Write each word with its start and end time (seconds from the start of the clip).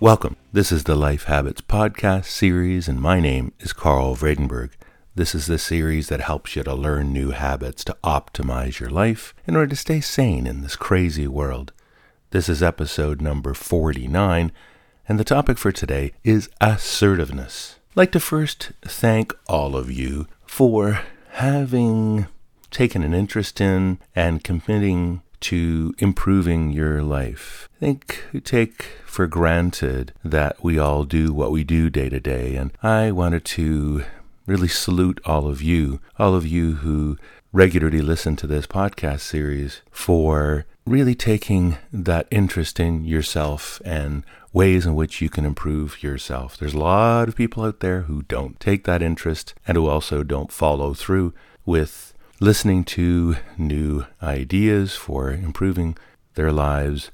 Welcome. 0.00 0.36
This 0.50 0.72
is 0.72 0.84
the 0.84 0.94
Life 0.94 1.24
Habits 1.24 1.60
Podcast 1.60 2.24
series, 2.24 2.88
and 2.88 2.98
my 3.02 3.20
name 3.20 3.52
is 3.60 3.74
Karel 3.74 4.16
Vredenburg. 4.16 4.70
This 5.14 5.34
is 5.34 5.44
the 5.44 5.58
series 5.58 6.08
that 6.08 6.22
helps 6.22 6.56
you 6.56 6.62
to 6.62 6.72
learn 6.74 7.12
new 7.12 7.32
habits 7.32 7.84
to 7.84 7.96
optimize 8.02 8.80
your 8.80 8.88
life 8.88 9.34
in 9.46 9.56
order 9.56 9.66
to 9.66 9.76
stay 9.76 10.00
sane 10.00 10.46
in 10.46 10.62
this 10.62 10.74
crazy 10.74 11.26
world. 11.26 11.74
This 12.30 12.48
is 12.48 12.62
episode 12.62 13.20
number 13.20 13.52
49, 13.52 14.50
and 15.06 15.20
the 15.20 15.22
topic 15.22 15.58
for 15.58 15.70
today 15.70 16.14
is 16.24 16.48
assertiveness. 16.62 17.76
I'd 17.90 17.96
like 17.98 18.12
to 18.12 18.20
first 18.20 18.72
thank 18.80 19.34
all 19.50 19.76
of 19.76 19.90
you 19.90 20.28
for 20.46 21.02
having 21.32 22.26
taken 22.70 23.02
an 23.02 23.12
interest 23.12 23.60
in 23.60 23.98
and 24.16 24.42
committing 24.42 25.20
to 25.40 25.94
improving 25.98 26.70
your 26.70 27.02
life. 27.02 27.68
I 27.76 27.80
think 27.80 28.24
we 28.32 28.40
take 28.40 28.82
for 29.04 29.26
granted 29.26 30.12
that 30.24 30.62
we 30.62 30.78
all 30.78 31.04
do 31.04 31.32
what 31.32 31.50
we 31.50 31.64
do 31.64 31.90
day 31.90 32.08
to 32.08 32.20
day, 32.20 32.56
and 32.56 32.72
I 32.82 33.10
wanted 33.10 33.44
to 33.46 34.04
really 34.46 34.68
salute 34.68 35.20
all 35.24 35.48
of 35.48 35.62
you, 35.62 36.00
all 36.18 36.34
of 36.34 36.46
you 36.46 36.76
who 36.76 37.16
regularly 37.52 38.00
listen 38.00 38.36
to 38.36 38.46
this 38.46 38.66
podcast 38.66 39.20
series, 39.20 39.80
for 39.90 40.66
really 40.86 41.14
taking 41.14 41.78
that 41.92 42.26
interest 42.30 42.80
in 42.80 43.04
yourself 43.04 43.80
and 43.84 44.24
ways 44.52 44.86
in 44.86 44.94
which 44.94 45.20
you 45.20 45.28
can 45.28 45.44
improve 45.44 46.02
yourself. 46.02 46.56
There's 46.56 46.74
a 46.74 46.78
lot 46.78 47.28
of 47.28 47.36
people 47.36 47.64
out 47.64 47.80
there 47.80 48.02
who 48.02 48.22
don't 48.22 48.58
take 48.58 48.84
that 48.84 49.02
interest 49.02 49.54
and 49.66 49.76
who 49.76 49.86
also 49.86 50.22
don't 50.24 50.52
follow 50.52 50.94
through 50.94 51.32
with 51.64 52.09
listening 52.40 52.82
to 52.82 53.36
new 53.58 54.06
ideas 54.22 54.96
for 54.96 55.30
improving 55.30 55.96
their 56.34 56.50
lives 56.50 57.10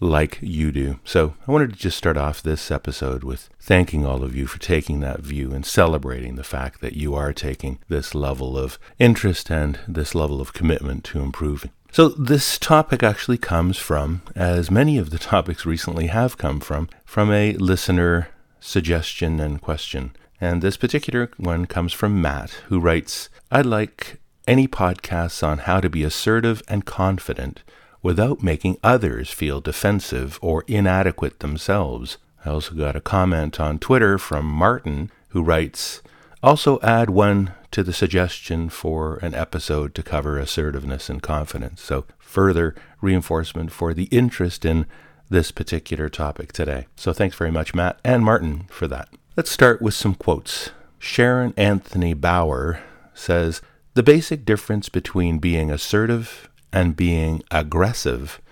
like 0.00 0.38
you 0.42 0.70
do. 0.70 1.00
So 1.02 1.34
I 1.48 1.50
wanted 1.50 1.70
to 1.70 1.78
just 1.78 1.96
start 1.96 2.18
off 2.18 2.42
this 2.42 2.70
episode 2.70 3.24
with 3.24 3.48
thanking 3.58 4.04
all 4.04 4.22
of 4.22 4.36
you 4.36 4.46
for 4.46 4.58
taking 4.60 5.00
that 5.00 5.20
view 5.20 5.52
and 5.52 5.64
celebrating 5.64 6.36
the 6.36 6.44
fact 6.44 6.82
that 6.82 6.92
you 6.92 7.14
are 7.14 7.32
taking 7.32 7.78
this 7.88 8.14
level 8.14 8.58
of 8.58 8.78
interest 8.98 9.50
and 9.50 9.78
this 9.88 10.14
level 10.14 10.42
of 10.42 10.52
commitment 10.52 11.04
to 11.04 11.20
improving. 11.20 11.70
So 11.90 12.08
this 12.08 12.58
topic 12.58 13.02
actually 13.02 13.38
comes 13.38 13.78
from, 13.78 14.20
as 14.34 14.70
many 14.70 14.98
of 14.98 15.08
the 15.08 15.18
topics 15.32 15.64
recently 15.64 16.08
have 16.08 16.36
come 16.36 16.60
from, 16.60 16.90
from 17.06 17.32
a 17.32 17.54
listener 17.54 18.28
suggestion 18.60 19.40
and 19.40 19.62
question. 19.62 20.14
And 20.38 20.60
this 20.60 20.76
particular 20.76 21.30
one 21.38 21.64
comes 21.64 21.94
from 21.94 22.20
Matt, 22.20 22.50
who 22.68 22.78
writes, 22.78 23.30
I'd 23.50 23.64
like 23.64 24.20
any 24.46 24.68
podcasts 24.68 25.46
on 25.46 25.58
how 25.58 25.80
to 25.80 25.90
be 25.90 26.04
assertive 26.04 26.62
and 26.68 26.84
confident 26.84 27.62
without 28.02 28.42
making 28.42 28.78
others 28.82 29.30
feel 29.30 29.60
defensive 29.60 30.38
or 30.40 30.64
inadequate 30.68 31.40
themselves. 31.40 32.18
I 32.44 32.50
also 32.50 32.74
got 32.74 32.96
a 32.96 33.00
comment 33.00 33.58
on 33.58 33.78
Twitter 33.78 34.18
from 34.18 34.46
Martin 34.46 35.10
who 35.30 35.42
writes, 35.42 36.02
also 36.42 36.78
add 36.80 37.10
one 37.10 37.52
to 37.72 37.82
the 37.82 37.92
suggestion 37.92 38.68
for 38.68 39.16
an 39.16 39.34
episode 39.34 39.94
to 39.96 40.02
cover 40.02 40.38
assertiveness 40.38 41.10
and 41.10 41.22
confidence. 41.22 41.82
So 41.82 42.04
further 42.18 42.74
reinforcement 43.00 43.72
for 43.72 43.92
the 43.92 44.04
interest 44.04 44.64
in 44.64 44.86
this 45.28 45.50
particular 45.50 46.08
topic 46.08 46.52
today. 46.52 46.86
So 46.94 47.12
thanks 47.12 47.36
very 47.36 47.50
much, 47.50 47.74
Matt 47.74 47.98
and 48.04 48.24
Martin, 48.24 48.66
for 48.70 48.86
that. 48.86 49.08
Let's 49.36 49.50
start 49.50 49.82
with 49.82 49.94
some 49.94 50.14
quotes. 50.14 50.70
Sharon 50.98 51.52
Anthony 51.56 52.14
Bower 52.14 52.80
says, 53.12 53.60
the 53.96 54.02
basic 54.02 54.44
difference 54.44 54.90
between 54.90 55.38
being 55.38 55.70
assertive 55.70 56.50
and 56.70 56.96
being 56.96 57.42
aggressive 57.50 58.42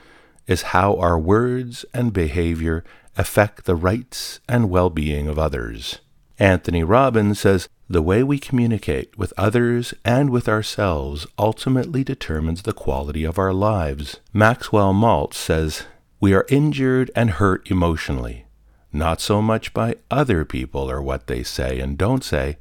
is 0.47 0.73
how 0.73 0.97
our 0.97 1.19
words 1.19 1.85
and 1.93 2.15
behavior 2.15 2.83
affect 3.19 3.67
the 3.67 3.77
rights 3.77 4.41
and 4.49 4.71
well 4.71 4.89
being 4.89 5.29
of 5.29 5.39
others. 5.39 6.01
Anthony 6.39 6.83
Robbins 6.83 7.41
says 7.41 7.69
the 7.91 8.01
way 8.01 8.23
we 8.23 8.39
communicate 8.39 9.19
with 9.19 9.35
others 9.37 9.93
and 10.03 10.31
with 10.31 10.49
ourselves 10.49 11.27
ultimately 11.39 12.03
determines 12.03 12.63
the 12.63 12.73
quality 12.73 13.25
of 13.25 13.39
our 13.39 13.53
lives. 13.53 14.21
Maxwell 14.33 14.95
Maltz 14.95 15.35
says 15.35 15.85
we 16.21 16.33
are 16.33 16.47
injured 16.49 17.11
and 17.15 17.33
hurt 17.33 17.71
emotionally, 17.71 18.47
not 18.95 19.21
so 19.21 19.43
much 19.43 19.75
by 19.75 19.97
other 20.11 20.47
people 20.47 20.91
or 20.91 21.03
what 21.03 21.27
they 21.27 21.43
say 21.43 21.81
and 21.81 21.99
don't 21.99 22.25
say, 22.25 22.57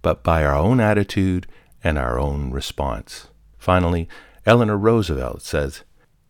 but 0.00 0.22
by 0.22 0.44
our 0.44 0.54
own 0.54 0.78
attitude 0.78 1.48
and 1.82 1.98
our 1.98 2.18
own 2.18 2.50
response. 2.50 3.28
Finally, 3.58 4.08
Eleanor 4.46 4.76
Roosevelt 4.76 5.42
says, 5.42 5.82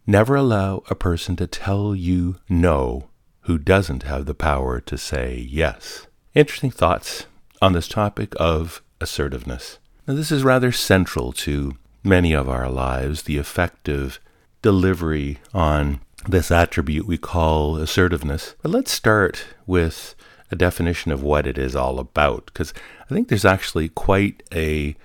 Never 0.07 0.35
allow 0.35 0.83
a 0.91 0.95
person 0.95 1.37
to 1.37 1.47
tell 1.47 1.95
you 1.95 2.37
no 2.49 3.09
who 3.43 3.59
doesn't 3.59 4.03
have 4.03 4.27
the 4.27 4.35
power 4.35 4.81
to 4.81 4.99
say 4.99 5.47
yes. 5.49 6.07
Interesting 6.35 6.71
thoughts 6.71 7.27
on 7.63 7.73
this 7.73 7.89
topic 7.89 8.33
of 8.39 8.83
assertiveness. 9.01 9.79
Now, 10.07 10.15
this 10.15 10.33
is 10.33 10.43
rather 10.43 10.73
central 10.73 11.33
to 11.33 11.77
many 12.03 12.33
of 12.33 12.49
our 12.49 12.69
lives, 12.69 13.23
the 13.23 13.39
effective 13.39 14.21
delivery 14.63 15.39
on 15.55 16.01
this 16.29 16.51
attribute 16.51 17.07
we 17.07 17.19
call 17.19 17.77
assertiveness. 17.77 18.55
But 18.63 18.73
let's 18.73 18.91
start 18.91 19.45
with 19.67 20.15
a 20.51 20.57
definition 20.57 21.13
of 21.13 21.23
what 21.23 21.47
it 21.47 21.57
is 21.57 21.77
all 21.77 21.99
about, 21.99 22.47
because 22.47 22.75
I 23.09 23.15
think 23.15 23.29
there's 23.29 23.45
actually 23.45 23.89
quite 23.89 24.43
a 24.53 24.97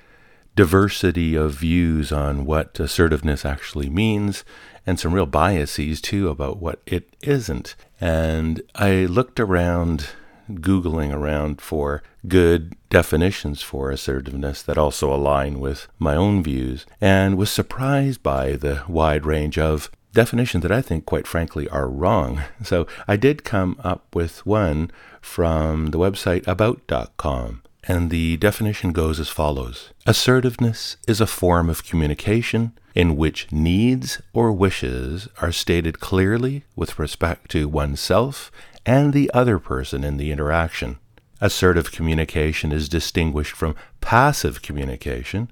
diversity 0.56 1.36
of 1.36 1.54
views 1.54 2.12
on 2.12 2.46
what 2.46 2.80
assertiveness 2.80 3.46
actually 3.46 3.90
means 3.90 4.44
and 4.86 5.00
some 5.00 5.14
real 5.14 5.26
biases 5.26 6.00
too 6.00 6.30
about 6.30 6.58
what 6.58 6.80
it 6.86 7.10
isn't. 7.22 7.76
And 8.00 8.62
I 8.76 9.06
looked 9.06 9.40
around, 9.40 10.10
Googling 10.50 11.12
around 11.12 11.60
for 11.60 12.04
good 12.28 12.76
definitions 12.90 13.64
for 13.64 13.90
assertiveness 13.90 14.62
that 14.62 14.78
also 14.78 15.12
align 15.14 15.60
with 15.60 15.88
my 15.98 16.16
own 16.16 16.44
views, 16.44 16.86
and 17.02 17.36
was 17.36 17.50
surprised 17.50 18.22
by 18.22 18.52
the 18.54 18.84
wide 18.88 19.26
range 19.26 19.58
of 19.58 19.90
definitions 20.14 20.62
that 20.62 20.72
I 20.72 20.82
think, 20.82 21.06
quite 21.06 21.28
frankly, 21.28 21.68
are 21.70 21.90
wrong. 21.90 22.44
So 22.64 22.86
I 23.08 23.18
did 23.18 23.44
come 23.44 23.80
up 23.84 24.16
with 24.16 24.46
one 24.46 24.92
from 25.20 25.88
the 25.88 25.98
website 25.98 26.48
about.com. 26.48 27.64
And 27.88 28.10
the 28.10 28.38
definition 28.38 28.92
goes 28.94 29.20
as 29.20 29.30
follows 29.30 29.92
Assertiveness 30.08 30.98
is 31.08 31.22
a 31.22 31.28
form 31.28 31.70
of 31.70 31.86
communication 31.86 32.74
in 32.96 33.16
which 33.16 33.52
needs 33.52 34.22
or 34.34 34.52
wishes 34.52 35.28
are 35.42 35.52
stated 35.52 36.00
clearly 36.00 36.64
with 36.76 36.98
respect 36.98 37.52
to 37.52 37.68
oneself 37.68 38.52
and 38.86 39.14
the 39.14 39.30
other 39.34 39.60
person 39.60 40.04
in 40.04 40.18
the 40.18 40.32
interaction. 40.32 40.98
Assertive 41.42 41.92
communication 41.92 42.72
is 42.72 42.88
distinguished 42.90 43.52
from 43.52 43.76
passive 44.00 44.62
communication, 44.62 45.52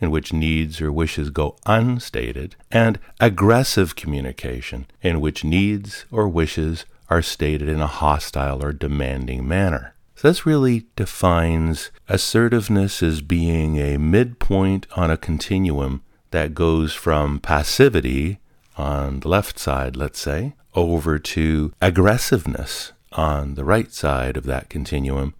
in 0.00 0.10
which 0.10 0.32
needs 0.32 0.80
or 0.80 0.92
wishes 0.92 1.30
go 1.30 1.56
unstated, 1.64 2.54
and 2.70 2.98
aggressive 3.18 3.96
communication, 3.96 4.86
in 5.00 5.20
which 5.20 5.42
needs 5.42 6.04
or 6.10 6.28
wishes 6.28 6.84
are 7.08 7.22
stated 7.22 7.68
in 7.68 7.80
a 7.80 7.86
hostile 7.86 8.62
or 8.62 8.72
demanding 8.72 9.48
manner. 9.48 9.94
So 10.22 10.28
this 10.28 10.46
really 10.46 10.86
defines 10.94 11.90
assertiveness 12.08 13.02
as 13.02 13.22
being 13.22 13.78
a 13.78 13.98
midpoint 13.98 14.86
on 14.94 15.10
a 15.10 15.16
continuum 15.16 16.04
that 16.30 16.54
goes 16.54 16.94
from 16.94 17.40
passivity 17.40 18.38
on 18.76 19.18
the 19.18 19.28
left 19.28 19.58
side, 19.58 19.96
let's 19.96 20.20
say, 20.20 20.54
over 20.76 21.18
to 21.18 21.72
aggressiveness 21.80 22.92
on 23.10 23.54
the 23.54 23.64
right 23.64 23.92
side 23.92 24.36
of 24.36 24.44
that 24.44 24.70
continuum. 24.70 25.34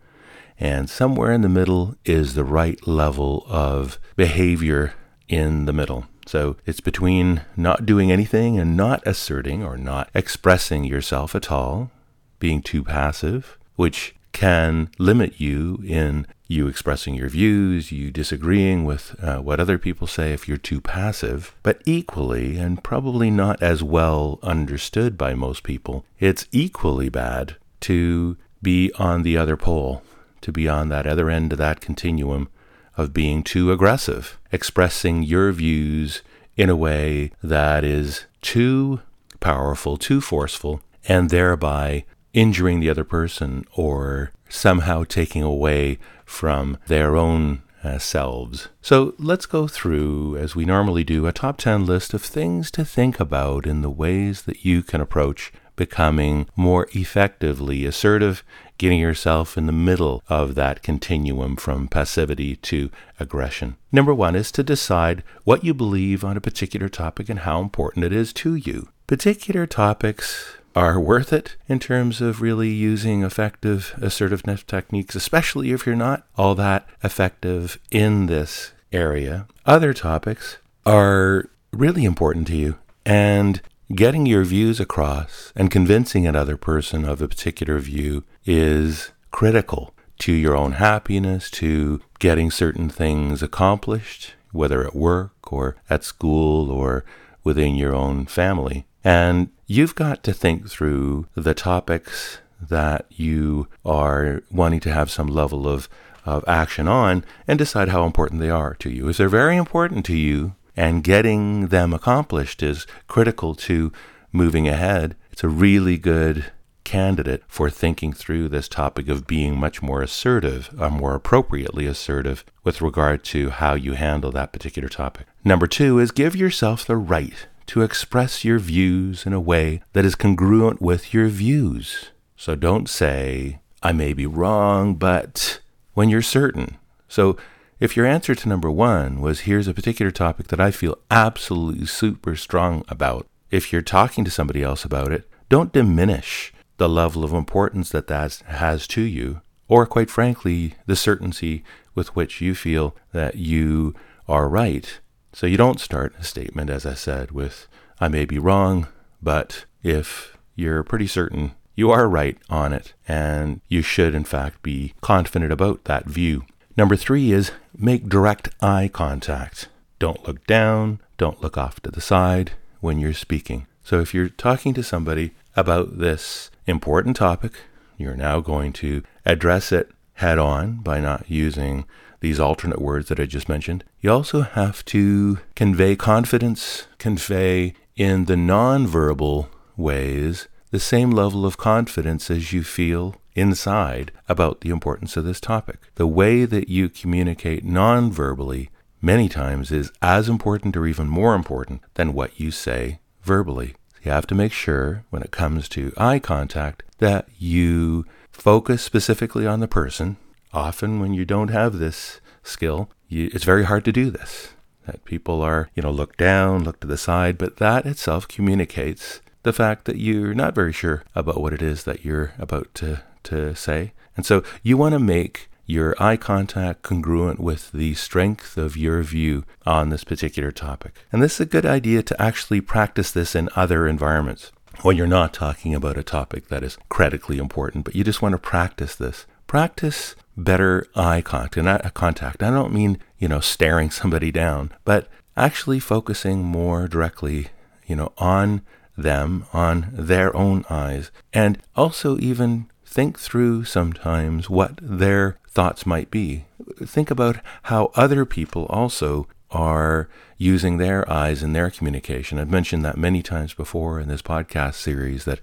And 0.59 0.91
somewhere 0.91 1.31
in 1.31 1.43
the 1.43 1.49
middle 1.49 1.94
is 2.04 2.34
the 2.34 2.43
right 2.43 2.84
level 2.84 3.44
of 3.47 4.00
behavior 4.16 4.94
in 5.28 5.66
the 5.66 5.72
middle. 5.72 6.06
So 6.26 6.56
it's 6.66 6.81
between 6.81 7.43
not 7.56 7.87
doing 7.87 8.10
anything 8.10 8.59
and 8.59 8.76
not 8.76 9.00
asserting 9.06 9.62
or 9.62 9.76
not 9.76 10.11
expressing 10.12 10.82
yourself 10.82 11.37
at 11.37 11.52
all, 11.52 11.93
being 12.40 12.61
too 12.61 12.82
passive, 12.82 13.56
which 13.76 14.17
can 14.32 14.90
limit 14.99 15.40
you 15.40 15.82
in 15.87 16.26
you 16.49 16.69
expressing 16.69 17.14
your 17.14 17.29
views, 17.29 17.93
you 17.93 18.11
disagreeing 18.11 18.84
with 18.84 19.17
uh, 19.23 19.38
what 19.38 19.61
other 19.61 19.79
people 19.79 20.06
say 20.06 20.32
if 20.32 20.46
you're 20.46 20.56
too 20.58 20.81
passive. 20.81 21.55
But 21.62 21.82
equally, 21.87 22.58
and 22.58 22.82
probably 22.82 23.31
not 23.31 23.62
as 23.62 23.82
well 23.82 24.38
understood 24.43 25.17
by 25.17 25.34
most 25.34 25.62
people, 25.62 26.05
it's 26.19 26.46
equally 26.52 27.08
bad 27.08 27.56
to 27.82 28.37
be 28.62 28.93
on 28.99 29.23
the 29.23 29.37
other 29.37 29.56
pole, 29.56 30.02
to 30.43 30.52
be 30.52 30.69
on 30.69 30.88
that 30.90 31.06
other 31.06 31.31
end 31.31 31.52
of 31.52 31.58
that 31.58 31.81
continuum 31.81 32.49
of 32.96 33.14
being 33.14 33.43
too 33.43 33.73
aggressive, 33.73 34.38
expressing 34.50 35.23
your 35.23 35.50
views 35.52 36.23
in 36.56 36.69
a 36.69 36.76
way 36.76 37.32
that 37.43 37.85
is 37.85 38.26
too 38.43 39.00
powerful, 39.40 39.96
too 39.96 40.20
forceful, 40.20 40.82
and 41.08 41.31
thereby 41.31 42.05
injuring 42.32 42.81
the 42.81 42.90
other 42.90 43.05
person 43.05 43.64
or 43.75 44.32
somehow 44.49 45.05
taking 45.05 45.43
away 45.43 45.99
from 46.25 46.79
their 46.87 47.17
own 47.17 47.62
uh, 47.84 47.99
selves. 47.99 48.69
So 48.81 49.14
let's 49.19 49.46
go 49.46 49.67
through, 49.67 50.37
as 50.37 50.55
we 50.55 50.64
normally 50.64 51.05
do, 51.05 51.26
a 51.26 51.32
top 51.32 51.58
10 51.58 51.84
list 51.84 52.14
of 52.14 52.23
things 52.23 52.70
to 52.73 52.84
think 52.84 53.19
about 53.19 53.67
in 53.67 53.82
the 53.82 53.90
ways 53.90 54.43
that 54.43 54.64
you 54.64 54.82
can 54.82 55.00
approach 55.00 55.52
becoming 55.75 56.46
more 56.55 56.87
effectively 56.93 57.84
assertive, 57.87 58.44
getting 58.78 59.00
yourself 59.00 59.56
in 59.56 59.67
the 59.67 59.73
middle 59.73 60.23
of 60.28 60.55
that 60.55 60.82
continuum 60.82 61.56
from 61.56 61.88
passivity 61.88 62.56
to 62.56 62.90
aggression. 63.19 63.76
Number 63.90 64.14
one 64.14 64.37
is 64.37 64.52
to 64.52 64.62
decide 64.62 65.23
what 65.44 65.64
you 65.64 65.75
believe 65.75 66.25
on 66.25 66.37
a 66.37 66.40
particular 66.43 66.88
topic 66.88 67.28
and 67.28 67.40
how 67.40 67.61
important 67.61 68.05
it 68.05 68.12
is 68.12 68.32
to 68.35 68.55
you. 68.55 68.88
Particular 69.06 69.67
topics 69.67 70.56
are 70.74 70.98
worth 70.98 71.32
it 71.32 71.56
in 71.69 71.78
terms 71.78 72.20
of 72.20 72.40
really 72.40 72.70
using 72.70 73.22
effective 73.22 73.94
assertiveness 74.00 74.62
techniques, 74.62 75.14
especially 75.14 75.72
if 75.72 75.86
you're 75.86 75.96
not 75.96 76.26
all 76.36 76.54
that 76.54 76.86
effective 77.02 77.78
in 77.90 78.26
this 78.26 78.72
area. 78.92 79.46
Other 79.66 79.92
topics 79.92 80.58
are 80.84 81.48
really 81.72 82.04
important 82.04 82.46
to 82.48 82.56
you, 82.56 82.78
and 83.04 83.60
getting 83.94 84.26
your 84.26 84.44
views 84.44 84.80
across 84.80 85.52
and 85.54 85.70
convincing 85.70 86.26
another 86.26 86.56
person 86.56 87.04
of 87.04 87.20
a 87.20 87.28
particular 87.28 87.78
view 87.78 88.25
is 88.44 89.10
critical 89.30 89.94
to 90.18 90.32
your 90.32 90.56
own 90.56 90.72
happiness, 90.72 91.50
to 91.50 92.00
getting 92.18 92.50
certain 92.50 92.88
things 92.88 93.42
accomplished, 93.42 94.34
whether 94.52 94.86
at 94.86 94.94
work 94.94 95.52
or 95.52 95.76
at 95.90 96.04
school 96.04 96.70
or 96.70 97.04
within 97.42 97.75
your 97.75 97.94
own 97.94 98.26
family. 98.26 98.86
And 99.04 99.50
you've 99.66 99.94
got 99.94 100.22
to 100.25 100.32
think 100.32 100.69
through 100.69 101.26
the 101.34 101.54
topics 101.54 102.38
that 102.60 103.06
you 103.10 103.69
are 103.84 104.43
wanting 104.50 104.81
to 104.81 104.93
have 104.93 105.10
some 105.10 105.26
level 105.26 105.66
of, 105.66 105.88
of 106.25 106.44
action 106.46 106.87
on 106.87 107.25
and 107.49 107.58
decide 107.58 107.88
how 107.88 108.04
important 108.04 108.40
they 108.40 108.50
are 108.50 108.75
to 108.75 108.90
you. 108.90 109.08
If 109.08 109.16
they're 109.16 109.28
very 109.28 109.56
important 109.56 110.06
to 110.06 110.16
you 110.16 110.54
and 110.76 111.02
getting 111.02 111.69
them 111.69 111.93
accomplished 111.93 112.62
is 112.62 112.87
critical 113.08 113.54
to 113.56 113.93
moving 114.31 114.69
ahead, 114.69 115.16
it's 115.32 115.43
a 115.43 115.49
really 115.49 115.99
good 115.99 116.52
candidate 116.84 117.43
for 117.49 117.70
thinking 117.70 118.12
through 118.12 118.49
this 118.49 118.69
topic 118.69 119.08
of 119.08 119.26
being 119.26 119.58
much 119.58 119.82
more 119.82 120.02
assertive, 120.02 120.70
or 120.78 120.90
more 120.90 121.14
appropriately 121.14 121.87
assertive, 121.87 122.44
with 122.64 122.82
regard 122.82 123.25
to 123.25 123.50
how 123.50 123.75
you 123.75 123.93
handle 123.93 124.31
that 124.32 124.52
particular 124.52 124.88
topic. 124.88 125.26
Number 125.44 125.66
two 125.66 125.99
is 125.99 126.10
give 126.10 126.34
yourself 126.37 126.84
the 126.84 126.96
right 126.96 127.46
to 127.67 127.82
express 127.82 128.44
your 128.44 128.59
views 128.59 129.26
in 129.26 129.32
a 129.32 129.41
way 129.41 129.82
that 129.93 130.05
is 130.05 130.14
congruent 130.14 130.81
with 130.81 131.14
your 131.14 131.29
views. 131.29 132.11
So 132.37 132.55
don't 132.55 132.88
say, 132.88 133.61
I 133.82 133.93
may 133.93 134.12
be 134.12 134.26
wrong, 134.26 134.94
but 134.94 135.61
when 135.94 136.09
you're 136.09 136.23
certain. 136.23 136.79
So 137.09 137.37
if 137.81 137.97
your 137.97 138.06
answer 138.06 138.35
to 138.35 138.49
number 138.49 138.70
one 138.70 139.20
was, 139.20 139.41
here's 139.41 139.69
a 139.69 139.75
particular 139.75 140.11
topic 140.11 140.49
that 140.49 140.61
I 140.61 140.70
feel 140.70 140.99
absolutely 141.11 141.87
super 141.87 142.37
strong 142.37 142.85
about, 142.88 143.26
if 143.50 143.73
you're 143.73 143.82
talking 143.82 144.25
to 144.25 144.31
somebody 144.31 144.62
else 144.62 144.85
about 144.85 145.12
it, 145.12 145.29
don't 145.49 145.73
diminish 145.73 146.53
the 146.79 146.88
level 146.88 147.25
of 147.25 147.32
importance 147.32 147.91
that 147.91 148.06
that 148.06 148.43
has 148.47 148.87
to 148.88 149.03
you, 149.03 149.41
or 149.69 149.85
quite 149.85 150.11
frankly, 150.11 150.75
the 150.87 150.97
certainty 150.97 151.64
with 151.94 152.17
which 152.17 152.41
you 152.41 152.55
feel 152.55 152.97
that 153.12 153.35
you 153.35 153.94
are 154.26 154.49
right. 154.49 155.00
So 155.32 155.46
you 155.46 155.56
don't 155.56 155.81
start 155.81 156.14
a 156.19 156.25
statement, 156.25 156.70
as 156.70 156.84
I 156.84 156.94
said, 156.94 157.31
with, 157.31 157.67
I 158.00 158.08
may 158.08 158.25
be 158.25 158.38
wrong, 158.38 158.88
but 159.23 159.64
if 159.82 160.37
you're 160.55 160.82
pretty 160.82 161.06
certain 161.06 161.52
you 161.75 161.90
are 161.90 162.08
right 162.08 162.37
on 162.50 162.73
it, 162.73 162.93
and 163.08 163.61
you 163.69 163.82
should, 163.82 164.14
in 164.14 164.25
fact, 164.25 164.62
be 164.62 164.93
confident 165.00 165.52
about 165.52 165.84
that 165.84 166.05
view. 166.06 166.44
Number 166.76 166.96
three 166.96 167.32
is 167.32 167.50
make 167.76 168.08
direct 168.08 168.50
eye 168.61 168.90
contact. 168.93 169.69
Don't 169.99 170.26
look 170.26 170.46
down, 170.46 171.00
don't 171.17 171.40
look 171.40 171.56
off 171.56 171.81
to 171.81 171.90
the 171.90 172.00
side 172.00 172.52
when 172.81 172.99
you're 172.99 173.14
speaking. 173.14 173.67
So 173.82 174.00
if 174.00 174.12
you're 174.12 174.28
talking 174.28 174.75
to 174.75 174.82
somebody 174.82 175.32
about 175.56 175.99
this 175.99 176.50
important 176.67 177.17
topic, 177.17 177.52
you're 177.96 178.17
now 178.17 178.40
going 178.40 178.73
to 178.75 179.02
address 179.25 179.73
it 179.73 179.90
head 180.14 180.38
on 180.38 180.76
by 180.76 181.00
not 181.00 181.31
using 181.31 181.85
these 182.22 182.40
alternate 182.40 182.80
words 182.80 183.08
that 183.08 183.20
I 183.20 183.26
just 183.26 183.48
mentioned. 183.48 183.84
You 184.00 184.12
also 184.12 184.42
have 184.42 184.84
to 184.86 185.40
convey 185.54 185.96
confidence, 185.96 186.86
convey 186.98 187.74
in 187.96 188.24
the 188.24 188.36
nonverbal 188.36 189.48
ways 189.76 190.48
the 190.70 190.80
same 190.80 191.10
level 191.10 191.44
of 191.44 191.58
confidence 191.58 192.30
as 192.30 192.52
you 192.52 192.62
feel 192.62 193.16
inside 193.34 194.12
about 194.28 194.60
the 194.60 194.70
importance 194.70 195.16
of 195.16 195.24
this 195.24 195.40
topic. 195.40 195.78
The 195.96 196.06
way 196.06 196.44
that 196.44 196.69
you 196.69 196.88
communicate 196.88 197.66
nonverbally 197.66 198.68
many 199.02 199.28
times 199.28 199.72
is 199.72 199.90
as 200.00 200.28
important 200.28 200.76
or 200.76 200.86
even 200.86 201.08
more 201.08 201.34
important 201.34 201.82
than 201.94 202.14
what 202.14 202.38
you 202.38 202.52
say 202.52 203.00
verbally. 203.22 203.75
You 204.02 204.12
have 204.12 204.26
to 204.28 204.34
make 204.34 204.52
sure 204.52 205.04
when 205.10 205.22
it 205.22 205.32
comes 205.32 205.68
to 205.70 205.92
eye 205.96 206.20
contact 206.20 206.84
that 206.98 207.28
you 207.36 208.06
focus 208.30 208.82
specifically 208.82 209.46
on 209.46 209.60
the 209.60 209.68
person 209.68 210.16
often 210.52 211.00
when 211.00 211.14
you 211.14 211.25
don't 211.25 211.49
have 211.49 211.78
this 211.78 212.20
skill, 212.43 212.90
you, 213.08 213.31
it's 213.32 213.44
very 213.44 213.64
hard 213.64 213.84
to 213.84 213.93
do 213.93 214.10
this. 214.10 214.50
That 214.87 215.04
people 215.04 215.43
are, 215.43 215.70
you 215.75 215.82
know, 215.82 215.90
look 215.90 216.16
down, 216.16 216.64
look 216.64 216.81
to 216.81 216.87
the 216.87 216.99
side, 216.99 217.38
but 217.38 217.58
that 217.58 217.87
itself 217.87 218.26
communicates 218.26 219.20
the 219.44 219.52
fact 219.52 219.84
that 219.84 219.96
you're 219.96 220.34
not 220.34 220.54
very 220.54 220.72
sure 220.72 221.04
about 221.14 221.40
what 221.40 221.52
it 221.52 221.62
is 221.62 221.84
that 221.84 222.04
you're 222.04 222.32
about 222.38 222.75
to, 222.75 223.02
to 223.25 223.54
say. 223.54 223.93
And 224.16 224.26
so 224.26 224.43
you 224.62 224.76
want 224.76 224.93
to 224.94 224.99
make 224.99 225.49
your 225.66 225.94
eye 226.02 226.16
contact 226.16 226.82
congruent 226.82 227.40
with 227.40 227.70
the 227.72 227.94
strength 227.94 228.56
of 228.56 228.76
your 228.76 229.02
view 229.02 229.44
on 229.64 229.88
this 229.88 230.04
particular 230.04 230.50
topic. 230.50 230.94
And 231.12 231.22
this 231.22 231.34
is 231.34 231.40
a 231.40 231.46
good 231.46 231.64
idea 231.64 232.02
to 232.02 232.20
actually 232.20 232.60
practice 232.60 233.10
this 233.10 233.34
in 233.34 233.49
other 233.54 233.87
environments 233.87 234.52
when 234.82 234.96
you're 234.96 235.06
not 235.06 235.32
talking 235.32 235.75
about 235.75 235.96
a 235.96 236.02
topic 236.02 236.49
that 236.49 236.64
is 236.64 236.78
critically 236.88 237.38
important, 237.38 237.84
but 237.84 237.94
you 237.94 238.02
just 238.02 238.22
want 238.22 238.32
to 238.32 238.38
practice 238.38 238.96
this. 238.96 239.26
Practice 239.52 240.16
better 240.34 240.87
eye 240.96 241.20
contact. 241.20 242.43
I 242.43 242.50
don't 242.50 242.72
mean, 242.72 242.96
you 243.19 243.28
know, 243.28 243.40
staring 243.40 243.90
somebody 244.00 244.32
down, 244.32 244.72
but 244.87 245.08
actually 245.37 245.78
focusing 245.78 246.43
more 246.43 246.88
directly, 246.88 247.49
you 247.87 247.94
know, 247.94 248.14
on 248.16 248.62
them, 248.96 249.44
on 249.52 249.90
their 249.93 250.34
own 250.34 250.64
eyes, 250.70 251.10
and 251.34 251.58
also 251.76 252.16
even 252.16 252.70
think 252.87 253.20
through 253.20 253.64
sometimes 253.64 254.49
what 254.49 254.78
their 254.81 255.37
thoughts 255.50 255.84
might 255.84 256.10
be. 256.10 256.46
Think 256.82 257.10
about 257.10 257.37
how 257.64 257.93
other 257.94 258.25
people 258.25 258.64
also 258.70 259.28
are 259.50 260.08
using 260.38 260.78
their 260.78 261.06
eyes 261.12 261.43
in 261.43 261.52
their 261.52 261.69
communication. 261.69 262.38
I've 262.38 262.50
mentioned 262.50 262.87
that 262.87 262.96
many 262.96 263.22
times 263.22 263.52
before 263.52 264.00
in 264.00 264.08
this 264.08 264.22
podcast 264.22 264.76
series 264.76 265.26
that 265.26 265.40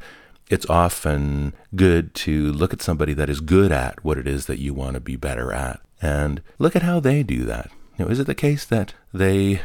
it's 0.49 0.69
often 0.69 1.53
good 1.75 2.13
to 2.15 2.51
look 2.51 2.73
at 2.73 2.81
somebody 2.81 3.13
that 3.13 3.29
is 3.29 3.39
good 3.39 3.71
at 3.71 4.03
what 4.03 4.17
it 4.17 4.27
is 4.27 4.47
that 4.47 4.59
you 4.59 4.73
want 4.73 4.95
to 4.95 4.99
be 4.99 5.15
better 5.15 5.53
at 5.53 5.79
and 6.01 6.41
look 6.57 6.75
at 6.75 6.81
how 6.81 6.99
they 6.99 7.23
do 7.23 7.45
that. 7.45 7.69
Is 7.97 8.19
it 8.19 8.27
the 8.27 8.35
case 8.35 8.65
that 8.65 8.93
they, 9.13 9.61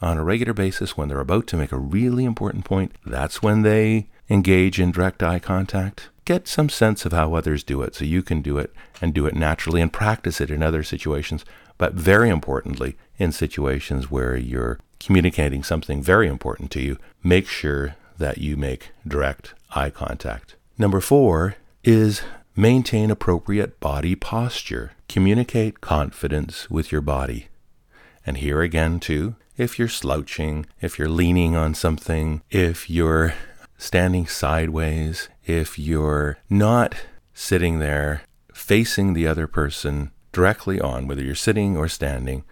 on 0.00 0.18
a 0.18 0.24
regular 0.24 0.54
basis, 0.54 0.96
when 0.96 1.08
they're 1.08 1.20
about 1.20 1.46
to 1.48 1.56
make 1.56 1.70
a 1.70 1.78
really 1.78 2.24
important 2.24 2.64
point, 2.64 2.92
that's 3.06 3.42
when 3.42 3.62
they 3.62 4.08
engage 4.28 4.80
in 4.80 4.90
direct 4.90 5.22
eye 5.22 5.38
contact? 5.38 6.08
Get 6.24 6.48
some 6.48 6.68
sense 6.68 7.04
of 7.04 7.12
how 7.12 7.34
others 7.34 7.62
do 7.62 7.82
it 7.82 7.94
so 7.94 8.04
you 8.04 8.22
can 8.22 8.42
do 8.42 8.58
it 8.58 8.72
and 9.00 9.14
do 9.14 9.26
it 9.26 9.34
naturally 9.34 9.80
and 9.80 9.92
practice 9.92 10.40
it 10.40 10.50
in 10.50 10.62
other 10.62 10.82
situations. 10.82 11.44
But 11.76 11.94
very 11.94 12.28
importantly, 12.28 12.96
in 13.18 13.32
situations 13.32 14.10
where 14.10 14.36
you're 14.36 14.78
communicating 14.98 15.62
something 15.62 16.02
very 16.02 16.26
important 16.26 16.70
to 16.72 16.80
you, 16.80 16.98
make 17.22 17.46
sure 17.46 17.94
that 18.18 18.38
you 18.38 18.56
make 18.56 18.90
direct 19.06 19.54
eye 19.74 19.90
contact. 19.90 20.56
Number 20.76 21.00
four 21.00 21.56
is 21.82 22.22
maintain 22.54 23.10
appropriate 23.10 23.80
body 23.80 24.14
posture. 24.14 24.92
Communicate 25.08 25.80
confidence 25.80 26.68
with 26.70 26.92
your 26.92 27.00
body. 27.00 27.48
And 28.26 28.38
here 28.38 28.60
again, 28.60 29.00
too, 29.00 29.36
if 29.56 29.78
you're 29.78 29.88
slouching, 29.88 30.66
if 30.80 30.98
you're 30.98 31.08
leaning 31.08 31.56
on 31.56 31.74
something, 31.74 32.42
if 32.50 32.90
you're 32.90 33.34
standing 33.78 34.26
sideways, 34.26 35.28
if 35.46 35.78
you're 35.78 36.38
not 36.50 36.94
sitting 37.32 37.78
there 37.78 38.22
facing 38.52 39.14
the 39.14 39.26
other 39.26 39.46
person 39.46 40.10
directly 40.32 40.80
on, 40.80 41.06
whether 41.06 41.22
you're 41.22 41.34
sitting 41.34 41.76
or 41.76 41.88
standing, 41.88 42.44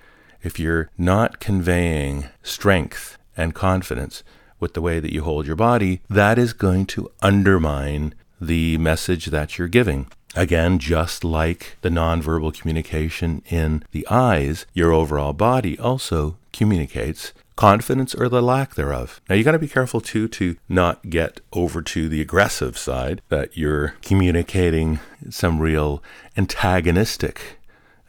if 0.42 0.58
you're 0.58 0.88
not 0.96 1.40
conveying 1.40 2.26
strength 2.42 3.18
and 3.36 3.54
confidence, 3.54 4.22
with 4.60 4.74
the 4.74 4.80
way 4.80 5.00
that 5.00 5.12
you 5.12 5.22
hold 5.22 5.46
your 5.46 5.56
body, 5.56 6.00
that 6.08 6.38
is 6.38 6.52
going 6.52 6.86
to 6.86 7.10
undermine 7.22 8.14
the 8.40 8.78
message 8.78 9.26
that 9.26 9.58
you're 9.58 9.68
giving. 9.68 10.06
Again, 10.34 10.78
just 10.78 11.24
like 11.24 11.76
the 11.80 11.88
nonverbal 11.88 12.58
communication 12.58 13.42
in 13.48 13.84
the 13.92 14.06
eyes, 14.08 14.66
your 14.74 14.92
overall 14.92 15.32
body 15.32 15.78
also 15.78 16.36
communicates 16.52 17.32
confidence 17.56 18.14
or 18.14 18.28
the 18.28 18.42
lack 18.42 18.74
thereof. 18.74 19.20
Now 19.28 19.34
you 19.34 19.42
got 19.42 19.52
to 19.52 19.58
be 19.58 19.68
careful 19.68 20.00
too 20.02 20.28
to 20.28 20.56
not 20.68 21.08
get 21.08 21.40
over 21.52 21.80
to 21.80 22.08
the 22.08 22.20
aggressive 22.20 22.76
side 22.76 23.22
that 23.30 23.56
you're 23.56 23.94
communicating 24.02 25.00
some 25.30 25.58
real 25.58 26.02
antagonistic 26.36 27.58